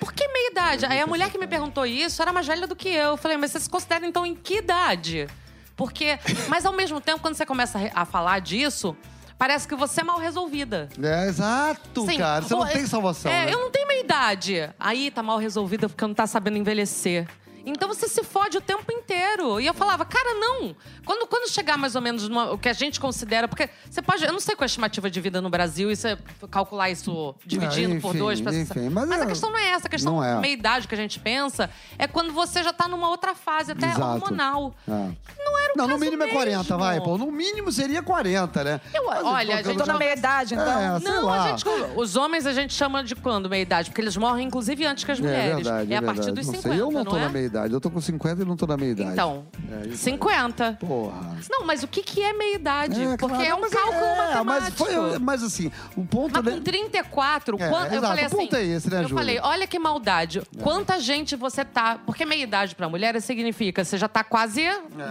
[0.00, 0.86] por que meia idade?
[0.86, 3.10] Aí a mulher que me perguntou isso era mais velha do que eu.
[3.10, 5.28] Eu falei, mas você se considera então em que idade?
[5.76, 8.96] Porque, mas ao mesmo tempo, quando você começa a falar disso,
[9.38, 10.88] parece que você é mal resolvida.
[11.02, 12.42] É, exato, Sim, cara.
[12.42, 13.30] Você não tem salvação.
[13.30, 13.52] É, né?
[13.52, 14.70] eu não tenho meia idade.
[14.78, 17.28] Aí tá mal resolvida porque não tá sabendo envelhecer.
[17.66, 19.60] Então você se fode o tempo inteiro.
[19.60, 20.74] E eu falava, cara, não.
[21.04, 23.46] Quando, quando chegar mais ou menos numa- o que a gente considera.
[23.48, 24.24] Porque você pode.
[24.24, 26.18] Eu não sei qual é a estimativa de vida no Brasil e você
[26.50, 28.40] calcular isso dividindo Ah, por enfim, dois.
[28.40, 29.86] pra- enfim, mas mas a é- questão não é essa.
[29.86, 30.38] A questão não é.
[30.40, 33.86] meia idade que a gente pensa é quando você já tá numa outra fase, até
[33.86, 34.02] Exato.
[34.24, 34.74] hormonal.
[34.88, 34.92] É.
[34.92, 36.78] Não era o Não, no mínimo é 40, mesmo.
[36.78, 37.18] vai, pô.
[37.18, 38.80] No mínimo seria 40, né?
[38.94, 40.80] Eu- Mas, olha, pô, gente, Tô na já- meia idade, então.
[40.80, 41.64] É, Não, a gente,
[41.96, 43.90] os homens a gente chama de quando meia idade?
[43.90, 45.54] Porque eles morrem, inclusive, antes que as É mulheres.
[45.56, 46.36] verdade, é é a partir verdade.
[46.36, 47.20] dos não 50, sei, eu não tô é?
[47.20, 47.74] na meia idade.
[47.74, 49.10] Eu tô com 50 e não tô na meia idade.
[49.12, 49.46] Então,
[49.82, 50.68] É, isso 50.
[50.68, 50.74] aí.
[50.76, 51.36] Porra.
[51.50, 53.00] Não, mas o que, que é meia idade?
[53.18, 54.44] Porque claro, é um mas cálculo é, matemático.
[54.84, 56.32] Mas, foi, mas assim, o ponto...
[56.42, 58.64] Mas com 34, É, quando, eu exato, falei o ponto assim.
[58.64, 59.14] é esse, né, eu Júlia?
[59.16, 60.42] falei, olha que maldade.
[60.62, 61.98] Quanta gente você tá.
[62.04, 64.62] Porque meia idade pra mulher significa você já tá quase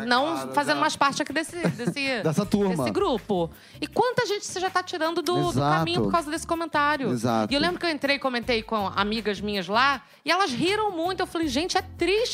[0.07, 0.81] não É, claro, fazendo já.
[0.81, 2.75] mais parte aqui desse, desse, Dessa turma.
[2.75, 3.49] desse grupo.
[3.79, 5.77] E quanta gente você já tá tirando do, do Exato.
[5.77, 7.11] caminho por causa desse comentário.
[7.11, 7.51] Exato.
[7.51, 10.91] E eu lembro que eu entrei e comentei com amigas minhas lá e elas riram
[10.91, 11.19] muito.
[11.21, 12.32] Eu falei, gente, é triste.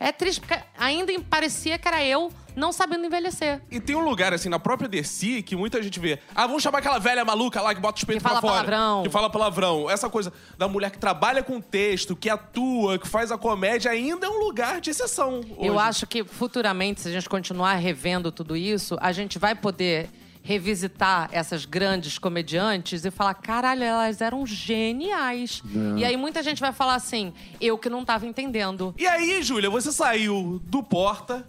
[0.00, 3.60] É triste, porque ainda parecia que era eu não sabendo envelhecer.
[3.70, 6.20] E tem um lugar, assim, na própria DC, que muita gente vê.
[6.34, 8.64] Ah, vamos chamar aquela velha maluca lá que bota os peitos Que fala pra fora.
[8.64, 9.02] palavrão.
[9.02, 9.90] Que fala palavrão.
[9.90, 14.26] Essa coisa da mulher que trabalha com texto, que atua, que faz a comédia, ainda
[14.26, 15.40] é um lugar de exceção.
[15.58, 15.82] Eu hoje.
[15.88, 20.08] acho que futuramente, se a gente continuar revendo tudo isso, a gente vai poder
[20.48, 25.62] revisitar essas grandes comediantes e falar: caralho, elas eram geniais.
[25.96, 25.98] É.
[25.98, 28.94] E aí muita gente vai falar assim: eu que não tava entendendo.
[28.96, 31.46] E aí, Júlia, você saiu do Porta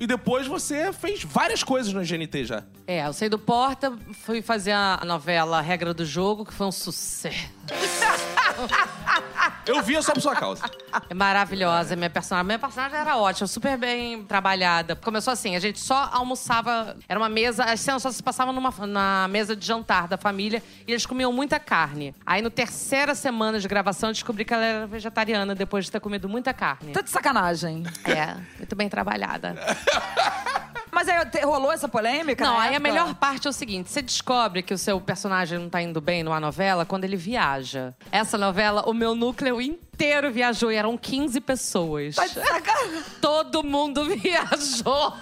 [0.00, 2.64] e depois você fez várias coisas no GNT já.
[2.90, 6.72] É, eu saí do Porta, fui fazer a novela Regra do Jogo, que foi um
[6.72, 7.48] sucesso.
[9.64, 10.68] Eu via só por sua causa.
[11.08, 12.46] É maravilhosa, minha personagem.
[12.46, 14.96] Minha personagem era ótima, super bem trabalhada.
[14.96, 16.96] Começou assim, a gente só almoçava.
[17.08, 20.60] Era uma mesa, as cenas só se passavam numa, na mesa de jantar da família
[20.84, 22.12] e eles comiam muita carne.
[22.26, 26.00] Aí, no terceira semana de gravação, eu descobri que ela era vegetariana depois de ter
[26.00, 26.92] comido muita carne.
[26.92, 27.84] Tá de sacanagem.
[28.04, 29.54] É, muito bem trabalhada.
[31.00, 32.44] Mas aí rolou essa polêmica?
[32.44, 35.70] Não, aí a melhor parte é o seguinte: você descobre que o seu personagem não
[35.70, 37.94] tá indo bem numa novela quando ele viaja.
[38.12, 39.89] Essa novela, o meu núcleo inteiro
[40.32, 42.14] viajou e eram 15 pessoas.
[42.14, 43.02] Tá sacanagem.
[43.20, 45.14] Todo mundo viajou.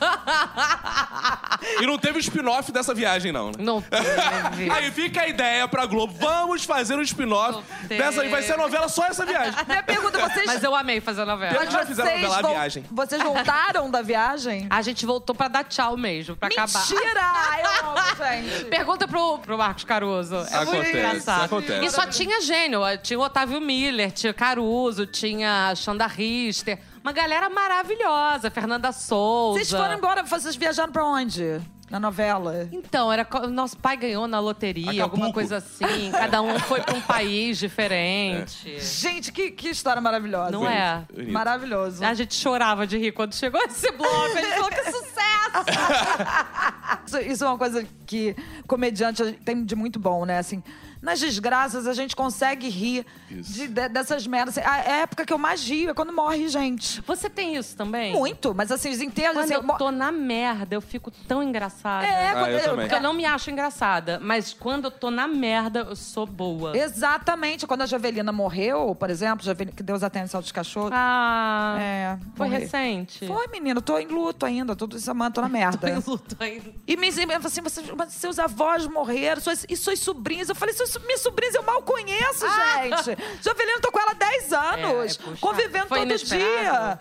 [1.81, 3.55] E não teve spin-off dessa viagem, não, né?
[3.59, 4.71] Não teve.
[4.71, 6.14] Aí fica a ideia pra Globo.
[6.19, 8.29] Vamos fazer um spin-off dessa aí.
[8.29, 9.55] Vai ser a novela só essa viagem.
[9.67, 10.47] Minha pergunta, vocês...
[10.47, 11.55] Mas eu amei fazer a novela.
[11.59, 12.85] Mas já fizeram vocês novela vol- Viagem.
[12.91, 14.67] Vocês voltaram da viagem?
[14.71, 16.81] A gente voltou pra dar tchau mesmo, pra acabar.
[16.88, 17.21] Mentira!
[17.62, 18.64] Eu amo, gente.
[18.67, 20.37] Pergunta pro, pro Marcos Caruso.
[20.37, 21.45] É muito Acontece, engraçado.
[21.45, 21.85] acontece.
[21.85, 22.81] E só tinha gênio.
[23.03, 24.68] Tinha o Otávio Miller, tinha Caruso,
[25.07, 26.79] tinha Xanda Rister.
[27.03, 29.59] Uma galera maravilhosa, Fernanda Souza.
[29.59, 31.61] Vocês foram embora, vocês viajaram pra onde?
[31.91, 32.69] Na novela?
[32.71, 35.03] Então, era nosso pai ganhou na loteria, Acapulco.
[35.05, 36.11] alguma coisa assim.
[36.11, 38.79] Cada um foi pra um país diferente.
[38.79, 40.51] Gente, que, que história maravilhosa.
[40.51, 41.07] Não é?
[41.11, 41.33] Bonito.
[41.33, 42.05] Maravilhoso.
[42.05, 44.37] A gente chorava de rir quando chegou esse bloco.
[44.37, 45.19] A gente falou que sucesso!
[47.07, 50.39] Isso, isso é uma coisa que comediante tem de muito bom, né?
[50.39, 50.63] Assim,
[51.03, 54.59] nas desgraças a gente consegue rir de- de- dessas merdas.
[54.59, 57.01] A época que eu mais rio é quando morre gente.
[57.07, 58.13] Você tem isso também?
[58.13, 59.35] Muito, mas assim, os enterros...
[59.37, 62.07] Quando assim, eu mo- tô na merda, eu fico tão engraçada.
[62.07, 62.77] É, Ah, quando eu também.
[62.87, 64.19] Porque eu não me acho engraçada.
[64.21, 66.77] Mas quando eu tô na merda, eu sou boa.
[66.77, 67.67] Exatamente.
[67.67, 70.91] Quando a Javelina morreu, por exemplo, Javelina, que Deus atende salto de cachorro.
[70.93, 72.61] Ah, é, foi morri.
[72.61, 73.27] recente?
[73.27, 73.81] Foi, menino.
[73.81, 74.75] Tô em luto ainda.
[74.77, 75.79] Tô semana, tô na merda.
[75.79, 76.73] Tô em luto ainda.
[76.87, 80.49] E me me- assim, mas seus avós morreram, suas, e suas sobrinhas.
[80.49, 83.19] Eu falei, suas, minhas sobrinhas eu mal conheço, gente.
[83.43, 86.49] Javelina, tô com ela há 10 anos, É, é convivendo Foi todo inesperado?
[86.49, 86.99] dia.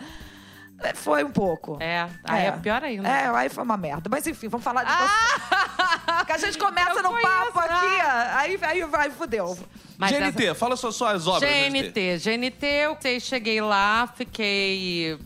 [0.83, 1.77] É, Foi um pouco.
[1.81, 3.07] É, aí é, pior ainda.
[3.09, 4.09] É, aí foi uma merda.
[4.09, 6.25] Mas enfim, vamos falar de você.
[6.25, 7.63] Que a gente começa Eu no conheço, papo ah.
[7.63, 8.01] aqui,
[8.35, 9.57] aí, aí vai, fudeu.
[9.97, 11.49] Mas GNT, fala suas, suas obras.
[11.49, 12.17] GNT.
[12.19, 15.17] GNT, eu sei, cheguei lá, fiquei.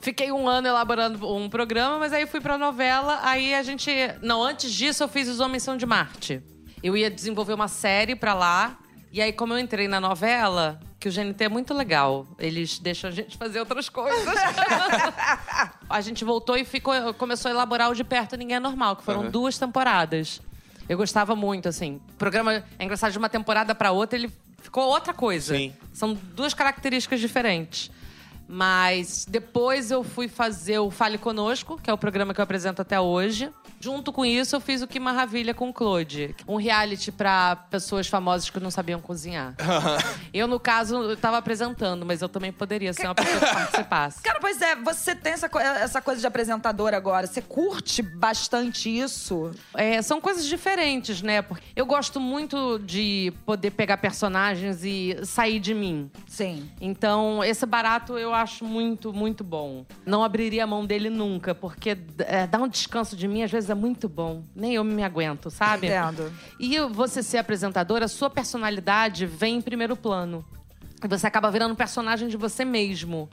[0.00, 3.20] Fiquei um ano elaborando um programa, mas aí fui pra novela.
[3.22, 3.90] Aí a gente.
[4.20, 6.42] Não, antes disso eu fiz Os Homens São de Marte.
[6.84, 8.76] Eu ia desenvolver uma série pra lá.
[9.10, 13.08] E aí, como eu entrei na novela, que o GNT é muito legal, eles deixam
[13.08, 14.22] a gente fazer outras coisas.
[15.88, 19.02] a gente voltou e ficou, começou a elaborar o De Perto Ninguém é Normal, que
[19.02, 19.30] foram Aham.
[19.30, 20.42] duas temporadas.
[20.86, 22.02] Eu gostava muito, assim.
[22.10, 25.56] O programa é engraçado, de uma temporada pra outra, ele ficou outra coisa.
[25.56, 25.72] Sim.
[25.90, 27.90] São duas características diferentes.
[28.46, 32.82] Mas depois eu fui fazer o Fale Conosco, que é o programa que eu apresento
[32.82, 33.50] até hoje.
[33.84, 36.34] Junto com isso, eu fiz o Que Maravilha com o Claude.
[36.48, 39.54] Um reality pra pessoas famosas que não sabiam cozinhar.
[40.32, 44.22] eu, no caso, eu tava apresentando, mas eu também poderia ser uma pessoa que participasse.
[44.22, 45.50] Cara, pois é, você tem essa,
[45.82, 47.26] essa coisa de apresentador agora.
[47.26, 49.50] Você curte bastante isso?
[49.74, 51.42] É, são coisas diferentes, né?
[51.42, 56.10] Porque eu gosto muito de poder pegar personagens e sair de mim.
[56.26, 56.70] Sim.
[56.80, 59.84] Então, esse barato eu acho muito, muito bom.
[60.06, 63.68] Não abriria a mão dele nunca, porque é, dar um descanso de mim às vezes
[63.68, 64.42] é muito bom.
[64.54, 65.86] Nem eu me aguento, sabe?
[65.86, 66.32] Entendo.
[66.58, 70.44] E você ser apresentadora, a sua personalidade vem em primeiro plano.
[71.02, 73.28] E você acaba virando um personagem de você mesmo.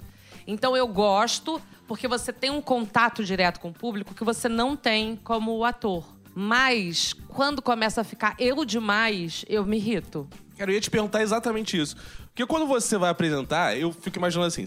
[0.45, 4.75] Então eu gosto, porque você tem um contato direto com o público que você não
[4.75, 6.05] tem como ator.
[6.33, 10.27] Mas, quando começa a ficar eu demais, eu me irrito.
[10.57, 11.95] Cara, eu ia te perguntar exatamente isso.
[12.27, 14.65] Porque quando você vai apresentar, eu fico imaginando assim,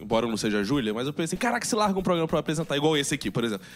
[0.00, 2.38] embora eu não seja a Júlia, mas eu pensei, caraca, se larga um programa pra
[2.38, 3.66] apresentar, igual esse aqui, por exemplo.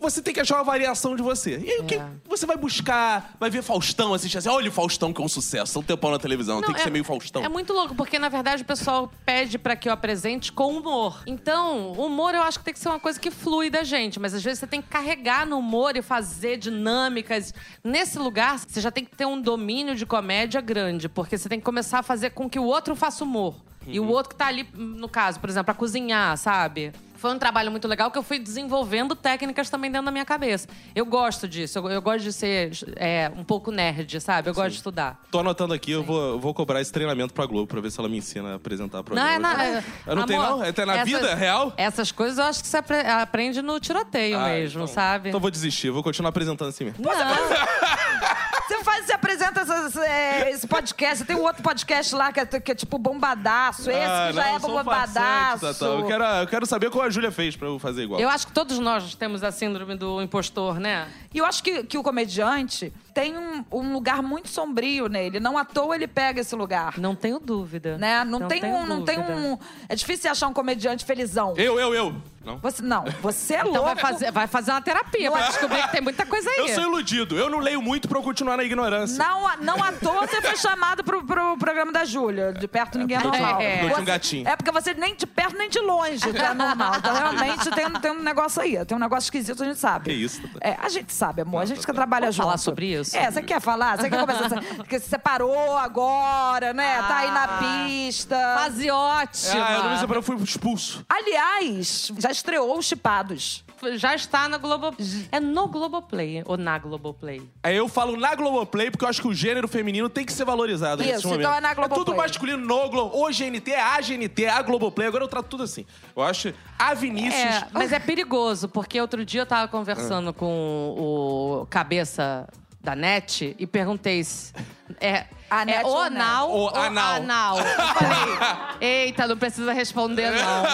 [0.00, 1.58] Você tem que achar uma variação de você.
[1.58, 2.06] E aí, o que É.
[2.28, 3.34] você vai buscar?
[3.38, 6.18] Vai ver Faustão, assistir assim, olha o Faustão que é um sucesso, um tempão na
[6.18, 7.42] televisão, tem que é, ser meio Faustão.
[7.44, 11.22] É muito louco, porque na verdade o pessoal pede pra que eu apresente com humor.
[11.26, 14.34] Então, humor eu acho que tem que ser uma coisa que flui da gente, mas
[14.34, 17.52] às vezes você tem que carregar no humor e fazer dinâmicas.
[17.82, 21.58] Nesse lugar, você já tem que ter um domínio de comédia grande, porque você tem
[21.58, 23.56] que começar a fazer com que o outro faça humor.
[23.86, 26.92] E o outro que tá ali, no caso, por exemplo, pra cozinhar, sabe?
[27.18, 30.68] Foi um trabalho muito legal que eu fui desenvolvendo técnicas também dentro da minha cabeça.
[30.94, 34.48] Eu gosto disso, eu, eu gosto de ser é, um pouco nerd, sabe?
[34.48, 35.20] Eu gosto de estudar.
[35.30, 37.98] Tô anotando aqui, eu vou, eu vou cobrar esse treinamento pra Globo pra ver se
[37.98, 39.34] ela me ensina a apresentar Não, programa.
[39.34, 40.64] é na, Eu não tenho, amor, não?
[40.64, 41.72] É até na essas- vida real?
[41.76, 45.28] Essas coisas eu acho que você apre- aprende no tiroteio Ah, mesmo, então- sabe?
[45.30, 47.04] Então vou desistir, eu vou continuar apresentando assim mesmo.
[47.04, 47.10] Não,
[48.68, 51.24] Você faz, você apresenta essas- é, esse podcast.
[51.24, 53.90] Tem um outro podcast lá que é, que é tipo bombadaço.
[53.90, 55.12] Esse Ah, que já não, é bombadaço.
[55.60, 55.86] farsante, Tatá.
[55.86, 58.20] Eu quero, eu quero saber como a Júlia fez pra eu fazer igual.
[58.20, 61.08] eu acho que todos nós temos a síndrome do impostor, né?
[61.32, 65.40] E eu acho que, que o comediante tem um, um lugar muito sombrio nele.
[65.40, 66.98] Não à toa ele pega esse lugar.
[66.98, 67.96] Não tenho dúvida.
[67.98, 68.22] Né?
[68.24, 69.34] Não, tem tenho um, não tem dúvida.
[69.34, 69.58] um.
[69.88, 71.54] É difícil achar um comediante felizão.
[71.56, 72.14] Eu, eu, eu.
[72.48, 72.58] Não.
[72.58, 73.84] Você, não, você é Então louco.
[73.86, 76.56] vai fazer, vai fazer uma terapia pra descobrir que tem muita coisa aí.
[76.58, 77.36] Eu sou iludido.
[77.38, 79.18] Eu não leio muito pra eu continuar na ignorância.
[79.22, 82.52] Não, não à toa você foi chamado pro, pro programa da Júlia.
[82.52, 83.60] De perto ninguém é eu normal.
[83.60, 84.48] eu tinha um gatinho.
[84.48, 86.94] É porque você nem de perto nem de longe tá normal.
[86.96, 88.82] Então realmente tem, tem um negócio aí.
[88.84, 90.06] Tem um negócio esquisito, a gente sabe.
[90.06, 90.40] Que isso.
[90.60, 91.62] É, a gente sabe, amor.
[91.62, 92.44] A gente que trabalha Vamos junto.
[92.46, 93.16] falar sobre isso?
[93.16, 93.98] É, você quer falar?
[93.98, 94.62] Você quer começar?
[94.76, 97.02] Porque se separou agora, né?
[97.02, 98.36] Tá aí na pista.
[98.58, 99.66] Fase ótima.
[99.66, 101.04] Ah, eu não me separei, eu fui expulso.
[101.08, 103.64] Aliás, já estreou os Chipados.
[103.94, 104.94] Já está na Globo...
[105.30, 107.40] É no Globoplay ou na Globoplay?
[107.62, 110.44] Aí eu falo na Globoplay porque eu acho que o gênero feminino tem que ser
[110.44, 111.40] valorizado nesse Isso, momento.
[111.42, 112.04] então é na Globoplay.
[112.04, 113.16] tudo masculino no Globo.
[113.16, 115.06] O GNT, a GNT, a Globoplay.
[115.06, 115.86] Agora eu trato tudo assim.
[116.16, 117.34] Eu acho a Vinícius...
[117.34, 122.48] É, mas é perigoso, porque outro dia eu tava conversando com o cabeça
[122.80, 124.52] da NET e perguntei se.
[125.00, 126.16] É, A NET é ou o NET?
[126.16, 127.16] anal O ou anal.
[127.16, 127.58] anal.
[127.58, 130.66] Eu falei, eita, não precisa responder, não.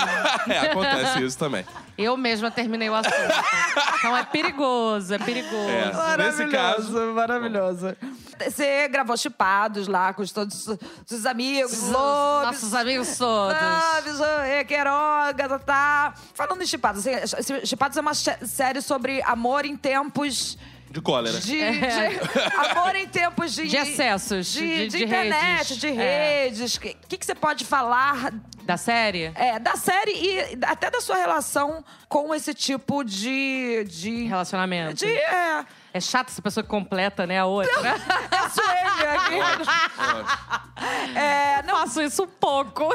[0.53, 1.65] é, acontece isso também.
[1.97, 3.15] Eu mesma terminei o assunto.
[3.99, 5.69] Então é perigoso, é perigoso.
[5.71, 6.17] É.
[6.17, 6.93] Nesse caso.
[7.13, 7.97] maravilhoso.
[8.41, 12.47] Você gravou chipados lá com todos os seus amigos, lobos.
[12.47, 13.57] Nossos amigos todos.
[13.57, 16.15] Lobes, é, Queiroga, tá, tá.
[16.35, 20.59] Falando em chipados, assim, chipados é uma série sobre amor em tempos
[20.95, 21.41] De cólera.
[21.41, 21.59] de, de-
[22.71, 25.77] amor em tempos de, De excessos, de, de- de de internet, redes.
[25.79, 26.45] de É.
[26.45, 26.75] redes.
[26.77, 29.33] O que, que, que você pode falar Da série?
[29.35, 33.85] é, da série e até da sua relação com esse tipo de.
[33.89, 34.95] de Relacionamento.
[34.95, 37.71] de é, É chato essa pessoa que completa, né, a outra.
[37.89, 39.39] é swing aqui.
[41.17, 42.89] É, Eu faço isso um pouco.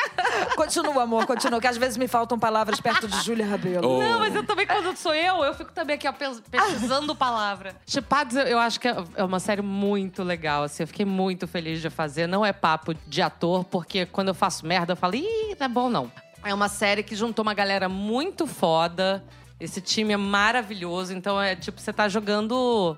[0.56, 3.88] Continua, amor, continua, que às vezes me faltam palavras perto de Júlia Rabelo.
[3.88, 4.02] Oh.
[4.02, 7.74] Não, mas eu também, quando sou eu, eu fico também aqui ó, pes- pesquisando palavra.
[7.86, 10.82] Chipados, eu, eu acho que é é uma série muito legal, assim.
[10.82, 12.26] Eu fiquei muito feliz de fazer.
[12.26, 15.68] Não é papo de ator, porque quando eu faço merda, eu falo, ih, não é
[15.68, 16.10] bom não.
[16.44, 19.24] É uma série que juntou uma galera muito foda.
[19.60, 21.12] Esse time é maravilhoso.
[21.12, 22.96] Então, é tipo, você tá jogando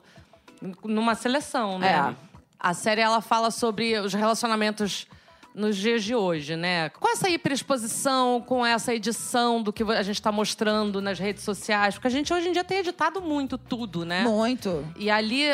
[0.84, 2.14] numa seleção, né?
[2.14, 2.30] É.
[2.58, 5.06] A série, ela fala sobre os relacionamentos
[5.54, 6.90] nos dias de hoje, né?
[6.90, 11.94] Com essa hiperexposição, com essa edição do que a gente tá mostrando nas redes sociais.
[11.94, 14.22] Porque a gente, hoje em dia, tem editado muito tudo, né?
[14.22, 14.86] Muito.
[14.96, 15.44] E ali,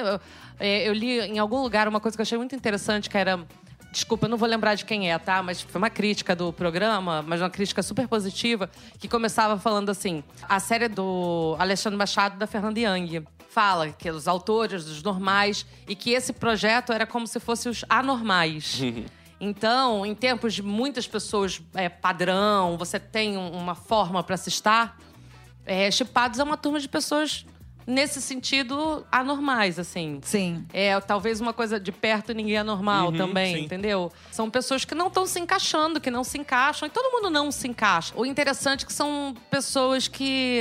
[0.58, 3.40] é, eu li em algum lugar uma coisa que eu achei muito interessante, que era...
[3.96, 5.42] Desculpa, eu não vou lembrar de quem é, tá?
[5.42, 10.22] Mas foi uma crítica do programa, mas uma crítica super positiva, que começava falando assim:
[10.46, 13.24] a série do Alexandre Machado da Fernanda Young.
[13.48, 17.86] Fala que os autores dos normais e que esse projeto era como se fosse os
[17.88, 18.78] anormais.
[19.38, 24.48] Então, em tempos de muitas pessoas é, padrão, você tem um- uma forma para se
[24.48, 24.98] estar,
[25.66, 27.44] é, Chipados é uma turma de pessoas,
[27.86, 30.18] nesse sentido, anormais, assim.
[30.22, 30.66] Sim.
[30.72, 33.64] É, talvez uma coisa de perto ninguém é normal Uhum, também, sim.
[33.64, 34.10] entendeu?
[34.32, 36.86] São pessoas que não estão se encaixando, que não se encaixam.
[36.88, 38.12] E todo mundo não se encaixa.
[38.16, 40.60] O interessante é que são pessoas que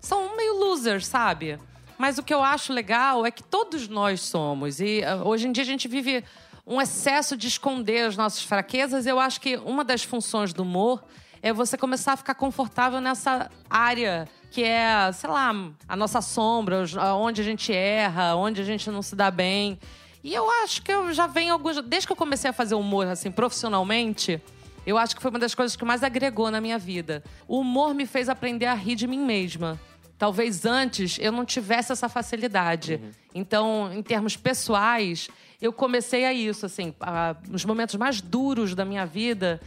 [0.00, 1.58] são meio losers, sabe?
[1.96, 4.78] Mas o que eu acho legal é que todos nós somos.
[4.80, 6.22] E ah, hoje em dia a gente vive
[6.66, 9.06] um excesso de esconder as nossas fraquezas.
[9.06, 11.02] Eu acho que uma das funções do humor
[11.42, 15.52] é você começar a ficar confortável nessa área que é, sei lá,
[15.88, 16.84] a nossa sombra,
[17.16, 19.78] onde a gente erra, onde a gente não se dá bem.
[20.24, 21.80] E eu acho que eu já venho alguns.
[21.82, 24.40] Desde que eu comecei a fazer humor, assim, profissionalmente,
[24.86, 27.22] eu acho que foi uma das coisas que mais agregou na minha vida.
[27.46, 29.78] O humor me fez aprender a rir de mim mesma.
[30.18, 33.00] Talvez antes eu não tivesse essa facilidade.
[33.34, 35.28] Então, em termos pessoais,
[35.60, 39.60] eu comecei a isso, assim, a- nos momentos mais duros da minha vida.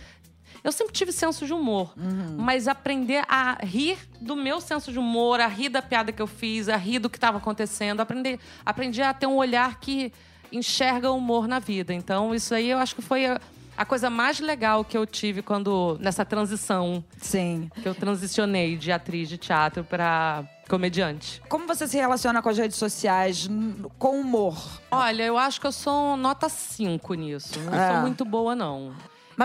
[0.64, 1.94] Eu sempre tive senso de humor,
[2.38, 6.28] mas aprender a rir do meu senso de humor, a rir da piada que eu
[6.28, 10.14] fiz, a rir do que estava acontecendo, aprender, aprendi a ter um olhar que
[10.52, 11.94] enxerga o humor na vida.
[11.94, 13.40] Então, isso aí eu acho que foi a,
[13.76, 17.72] a coisa mais legal que eu tive quando nessa transição Sim.
[17.82, 21.42] que eu transicionei de atriz de teatro para comediante.
[21.50, 23.50] Como você se relaciona com as redes sociais
[23.98, 24.56] com humor?
[24.92, 27.60] Olha, eu acho que eu sou nota 5 nisso.
[27.62, 27.92] Não É.
[27.94, 28.94] sou muito boa, não.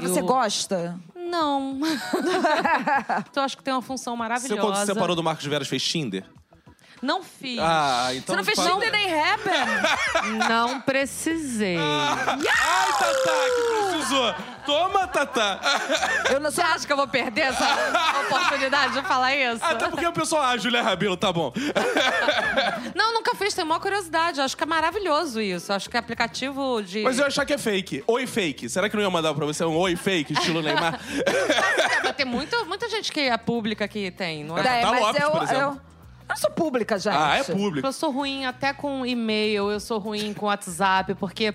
[0.03, 0.99] Mas você Eu- gosta?
[1.15, 1.79] Não.
[3.35, 4.61] eu acho que tem uma função Você maravilhosa.
[4.63, 6.25] quando se separou do Marcos Veras fez Tinder?
[7.03, 7.59] Não fiz.
[7.61, 9.67] Ah, então você não fez Tinder nem rapper?
[10.49, 11.77] Não precisei.
[11.79, 14.35] Ai, Tatá, que precisou.
[14.65, 15.61] Toma, Tatá.
[16.31, 17.65] Eu não Você acha que eu vou perder essa
[18.27, 19.65] oportunidade de falar isso?
[19.65, 21.53] Até porque o pessoal, ah, Julia Rabelo, tá bom.
[22.95, 23.55] Não, nunca fiz.
[23.55, 24.39] Tenho maior curiosidade.
[24.39, 25.71] Eu acho que é maravilhoso isso.
[25.71, 27.03] Eu acho que é aplicativo de...
[27.03, 28.03] Mas eu ia achar que é fake.
[28.07, 28.69] Oi, fake.
[28.69, 30.99] Será que não ia mandar pra você um oi, fake, estilo Neymar?
[32.03, 34.61] Mas tem muito, muita gente que é pública que tem, não é?
[34.61, 35.63] É, Tá mas Lopes, eu, por exemplo.
[35.63, 35.81] eu,
[36.29, 37.17] eu sou pública, gente.
[37.17, 37.87] ah, é público.
[37.87, 41.55] Eu sou ruim até com e-mail, eu sou ruim com WhatsApp, porque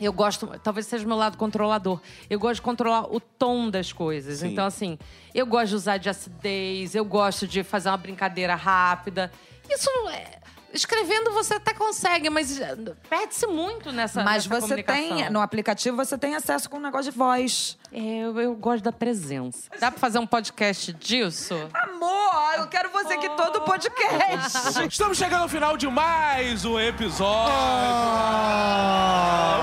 [0.00, 2.00] eu gosto, talvez seja o meu lado controlador.
[2.28, 4.38] Eu gosto de controlar o tom das coisas.
[4.38, 4.48] Sim.
[4.48, 4.98] Então, assim,
[5.34, 9.30] eu gosto de usar de acidez, eu gosto de fazer uma brincadeira rápida.
[9.68, 10.39] Isso não é.
[10.72, 12.60] Escrevendo você até consegue, mas
[13.08, 17.10] perde-se muito nessa, Mas nessa você tem, no aplicativo, você tem acesso com um negócio
[17.10, 17.76] de voz.
[17.92, 19.68] Eu, eu gosto da presença.
[19.80, 21.54] Dá pra fazer um podcast disso?
[21.74, 24.86] Amor, eu quero você aqui todo podcast.
[24.88, 27.52] Estamos chegando ao final de mais um episódio.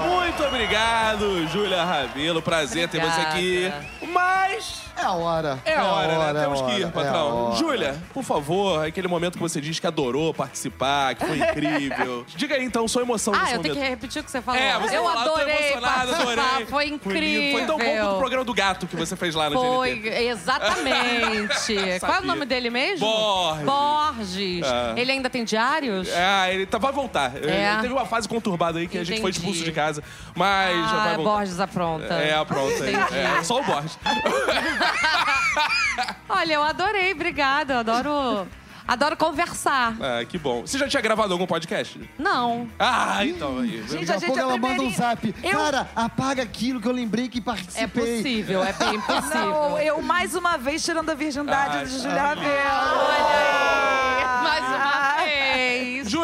[0.10, 2.42] Muito obrigado, Júlia Rabelo.
[2.42, 3.72] Prazer ter você aqui.
[4.22, 5.60] Mas a hora.
[5.64, 6.40] É a hora, hora, né?
[6.40, 7.46] é Temos a que ir, hora, é a patrão.
[7.50, 7.56] hora.
[7.56, 12.26] Júlia, por favor, aquele momento que você diz que adorou participar, que foi incrível.
[12.36, 13.86] Diga aí, então, sua emoção Ah, nesse eu tenho momento.
[13.86, 14.60] que repetir o que você falou.
[14.60, 16.66] É, você eu falou, tô adorei emocionado, participar, adorei.
[16.66, 16.96] foi lindo.
[16.96, 17.52] incrível.
[17.60, 20.10] Foi tão bom quanto o programa do gato que você fez lá no Foi, GNT.
[20.26, 21.76] exatamente.
[22.00, 22.22] Qual é o Sabia.
[22.28, 23.06] nome dele mesmo?
[23.06, 23.66] Borges.
[23.66, 24.66] Borges.
[24.66, 25.00] É.
[25.00, 26.10] Ele ainda tem diários?
[26.16, 27.34] Ah, ele tá, vai voltar.
[27.36, 27.74] É.
[27.74, 29.46] Ele teve uma fase conturbada aí que a gente foi Entendi.
[29.46, 30.04] expulso de casa.
[30.36, 31.32] Mas já vai Ah, voltar.
[31.32, 32.14] Borges apronta.
[32.16, 32.84] É, pronto.
[32.84, 32.94] aí.
[32.96, 33.16] Entendi.
[33.40, 33.98] É, só o Borges.
[36.30, 37.76] Olha, eu adorei, obrigada.
[37.76, 38.48] Eu adoro,
[38.88, 39.96] adoro conversar.
[40.00, 40.62] Ah, que bom.
[40.62, 42.00] Você já tinha gravado algum podcast?
[42.18, 42.68] Não.
[42.78, 43.84] Ah, então aí.
[43.88, 45.34] Gente, Daqui a a gente pouco é ela manda um zap.
[45.44, 47.84] Eu- Cara, apaga aquilo que eu lembrei que participei.
[47.84, 49.52] É possível, é bem possível.
[49.52, 52.42] Não, eu mais uma vez tirando a virgindade Ai, de Julia Rabelo.
[52.46, 53.47] Vez.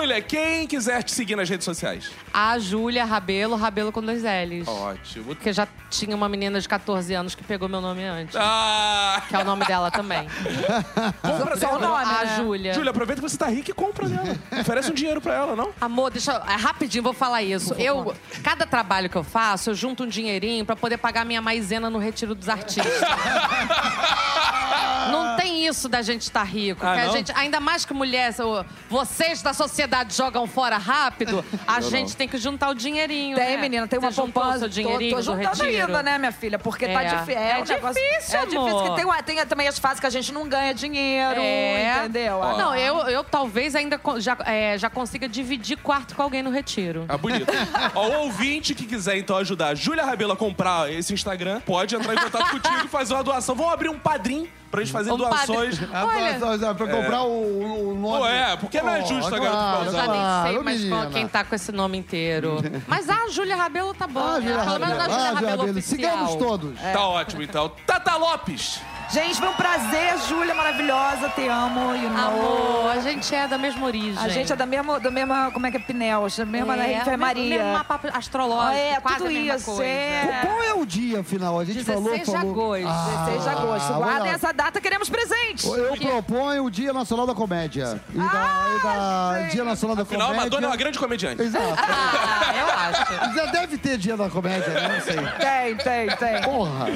[0.03, 2.11] Júlia, quem quiser te seguir nas redes sociais?
[2.33, 4.67] A Júlia Rabelo, Rabelo com dois L's.
[4.67, 5.23] Ótimo.
[5.27, 8.35] Porque já tinha uma menina de 14 anos que pegou meu nome antes.
[8.37, 9.23] Ah!
[9.29, 10.27] Que é o nome dela também.
[11.23, 12.35] Compra Só o nome, A né?
[12.35, 12.73] Júlia.
[12.73, 14.37] Júlia, aproveita que você tá rica e compra dela.
[14.59, 15.71] Oferece um dinheiro pra ela, não?
[15.79, 17.73] Amor, deixa eu, é, rapidinho, vou falar isso.
[17.75, 21.89] Eu, cada trabalho que eu faço, eu junto um dinheirinho pra poder pagar minha maisena
[21.89, 22.85] no retiro dos artistas.
[25.11, 26.85] Não tem isso da gente estar rico.
[26.85, 27.13] Ah, que a não?
[27.13, 32.27] gente, ainda mais que mulher, o- vocês da sociedade jogam fora rápido, a gente tem
[32.27, 33.35] que juntar o dinheirinho.
[33.35, 33.57] Tem, né?
[33.57, 34.59] menina, tem uma Você juntou poupança.
[34.59, 35.85] seu dinheirinho tô, tô do juntando retiro?
[35.87, 36.57] ainda, né, minha filha?
[36.59, 37.15] Porque tá É.
[37.15, 37.41] difícil.
[37.41, 38.61] É um negócio- difícil, É difícil.
[38.67, 38.89] amor.
[38.89, 41.99] Que tem, uma- tem também as fases que a gente não ganha dinheiro, É.
[41.99, 42.41] entendeu?
[42.43, 46.49] Ah, Não, eu, eu talvez ainda já, é, já consiga dividir quarto com alguém no
[46.51, 47.05] retiro.
[47.09, 47.47] Ah, bonito.
[47.95, 51.95] Ó, o ouvinte que quiser, então, ajudar a Júlia Rabelo a comprar esse Instagram, pode
[51.95, 53.55] entrar em contato contigo e fazer uma doação.
[53.55, 55.77] Vamos abrir um padrim pra gente fazer Um doações.
[55.77, 55.93] padrim.
[55.93, 56.33] Ah, Olha.
[56.57, 58.17] pra, pra- pra comprar o, o nome.
[58.17, 60.63] Pô, é, porque não é justo a garota claro, Eu Claro, já nem sei claro,
[60.65, 61.09] mais menina.
[61.11, 62.57] quem tá com esse nome inteiro.
[62.87, 64.19] Mas a Júlia Rabelo tá bom.
[64.19, 64.47] Ah, né?
[64.51, 65.03] Júlia Pelo menos a Rabelo.
[65.03, 65.71] Júlia Ah, Júlia Rabelo Rabelo.
[65.79, 66.11] oficial.
[66.17, 66.79] Sigamos todos.
[66.81, 67.71] Tá ótimo, então.
[67.85, 68.81] Tata Lopes.
[69.11, 72.27] Gente, foi um prazer, Júlia, maravilhosa, te amo, you know.
[72.27, 74.17] Amor, a gente é da mesma origem.
[74.17, 76.97] A gente é da mesma, da mesma, como é que é, Pinel, da mesma é,
[76.97, 77.57] enfermaria.
[77.57, 79.83] Mesmo mapa astrológico, Ah, é, quase tudo a mesma isso, coisa.
[79.85, 80.41] é.
[80.43, 81.59] Qual é o dia, afinal?
[81.59, 82.51] A gente 16 falou, de falou.
[82.51, 83.25] agosto.
[83.25, 83.93] 16 de agosto.
[83.93, 85.67] Ah, Guardem essa data, queremos presente.
[85.67, 88.01] Eu proponho o Dia Nacional da Comédia.
[88.13, 89.51] E da, e da gente.
[89.51, 90.43] Dia Nacional da Afinal, a Comédia.
[90.49, 91.41] Madonna é uma grande comediante.
[91.41, 91.65] Exato.
[91.77, 93.13] Ah, eu acho.
[93.35, 94.87] Já deve ter Dia da Comédia, né?
[94.95, 95.15] Não sei.
[95.15, 96.41] Tem, tem, tem.
[96.41, 96.87] Porra.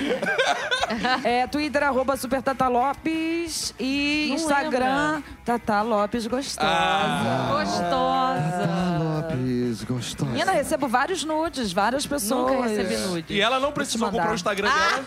[1.24, 6.68] É, Twitter, arroba Super Tata Lopes e Não Instagram, Tata Lopes Gostosa.
[6.70, 7.48] Ah.
[7.58, 9.04] Gostosa.
[9.04, 10.32] Lopes, gostosa.
[10.32, 12.52] Menina, recebo vários nudes, várias pessoas.
[12.54, 13.34] Nunca recebi nude.
[13.34, 15.06] E ela não precisou comprar o Instagram dela.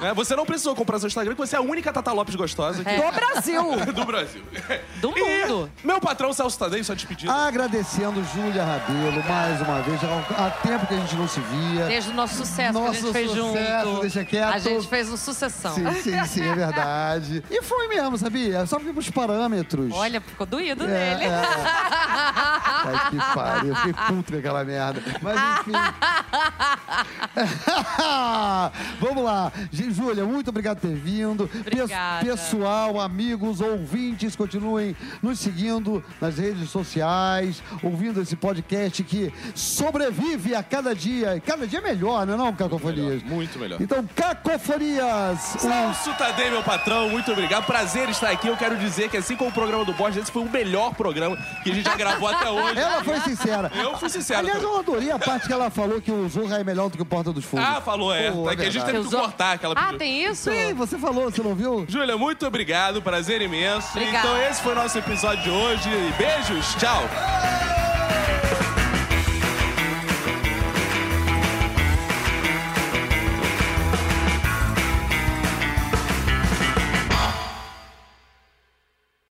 [0.00, 0.12] né?
[0.18, 2.94] Você não precisou comprar seu Instagram, porque você é a única Tata Lopes gostosa aqui
[3.00, 3.62] Do Brasil.
[3.94, 4.42] do Brasil.
[5.00, 5.70] Do E mundo.
[5.82, 7.32] meu patrão Celso Tadei, só despedido.
[7.32, 10.00] Agradecendo Júlia Rabelo mais uma vez.
[10.00, 11.86] Já Há tempo que a gente não se via.
[11.86, 14.00] Desde o nosso sucesso que a Nosso gente fez sucesso, junto.
[14.02, 14.52] deixa quieto.
[14.54, 15.74] A gente fez um sucessão.
[15.74, 17.42] Sim, sim, sim, é verdade.
[17.50, 18.66] E foi mesmo, sabia?
[18.66, 19.92] Só vimos parâmetros.
[19.92, 21.24] Olha, ficou doído É, nele.
[21.24, 21.28] é.
[21.30, 23.74] Ai, que pariu.
[23.76, 25.00] Fiquei puto com aquela merda.
[25.22, 25.72] Mas enfim.
[29.00, 29.52] Vamos lá.
[29.72, 31.48] Júlia, muito obrigado por ter vindo.
[31.60, 32.24] Obrigada.
[32.24, 40.62] Pessoal, amigos, ouvintes, continuem nos seguindo nas redes sociais, ouvindo esse podcast que sobrevive a
[40.62, 41.36] cada dia.
[41.36, 43.22] E Cada dia é melhor, não é não, Cacofonias?
[43.22, 43.80] Muito melhor.
[43.80, 45.54] Então, Cacofonias!
[45.56, 47.64] o- Celso Tadei, meu patrão, muito obrigado.
[47.66, 48.48] Prazer estar aqui.
[48.48, 51.36] Eu quero dizer que, assim como o programa do Borges, esse foi o melhor programa
[51.62, 52.78] que a gente já gravou até hoje.
[52.78, 53.70] Ela foi sincera.
[53.74, 54.40] Eu fui sincero.
[54.40, 57.02] Aliás, eu adorei a parte que ela falou que o Zorra é melhor do que
[57.02, 57.66] o Porta dos Fundos.
[57.66, 58.30] Ah, falou, é.
[58.30, 60.50] Pô, é que a gente teve que cortar aquela Ah, tem isso?
[60.50, 61.84] Sim, você falou, você não viu?
[61.88, 63.00] Júlia, muito obrigado.
[63.02, 63.88] Prazer imenso.
[63.90, 64.26] Obrigada.
[64.26, 65.88] Então, esse foi o nosso episódio de hoje.
[66.18, 66.74] Beijos.
[66.76, 67.77] Tchau.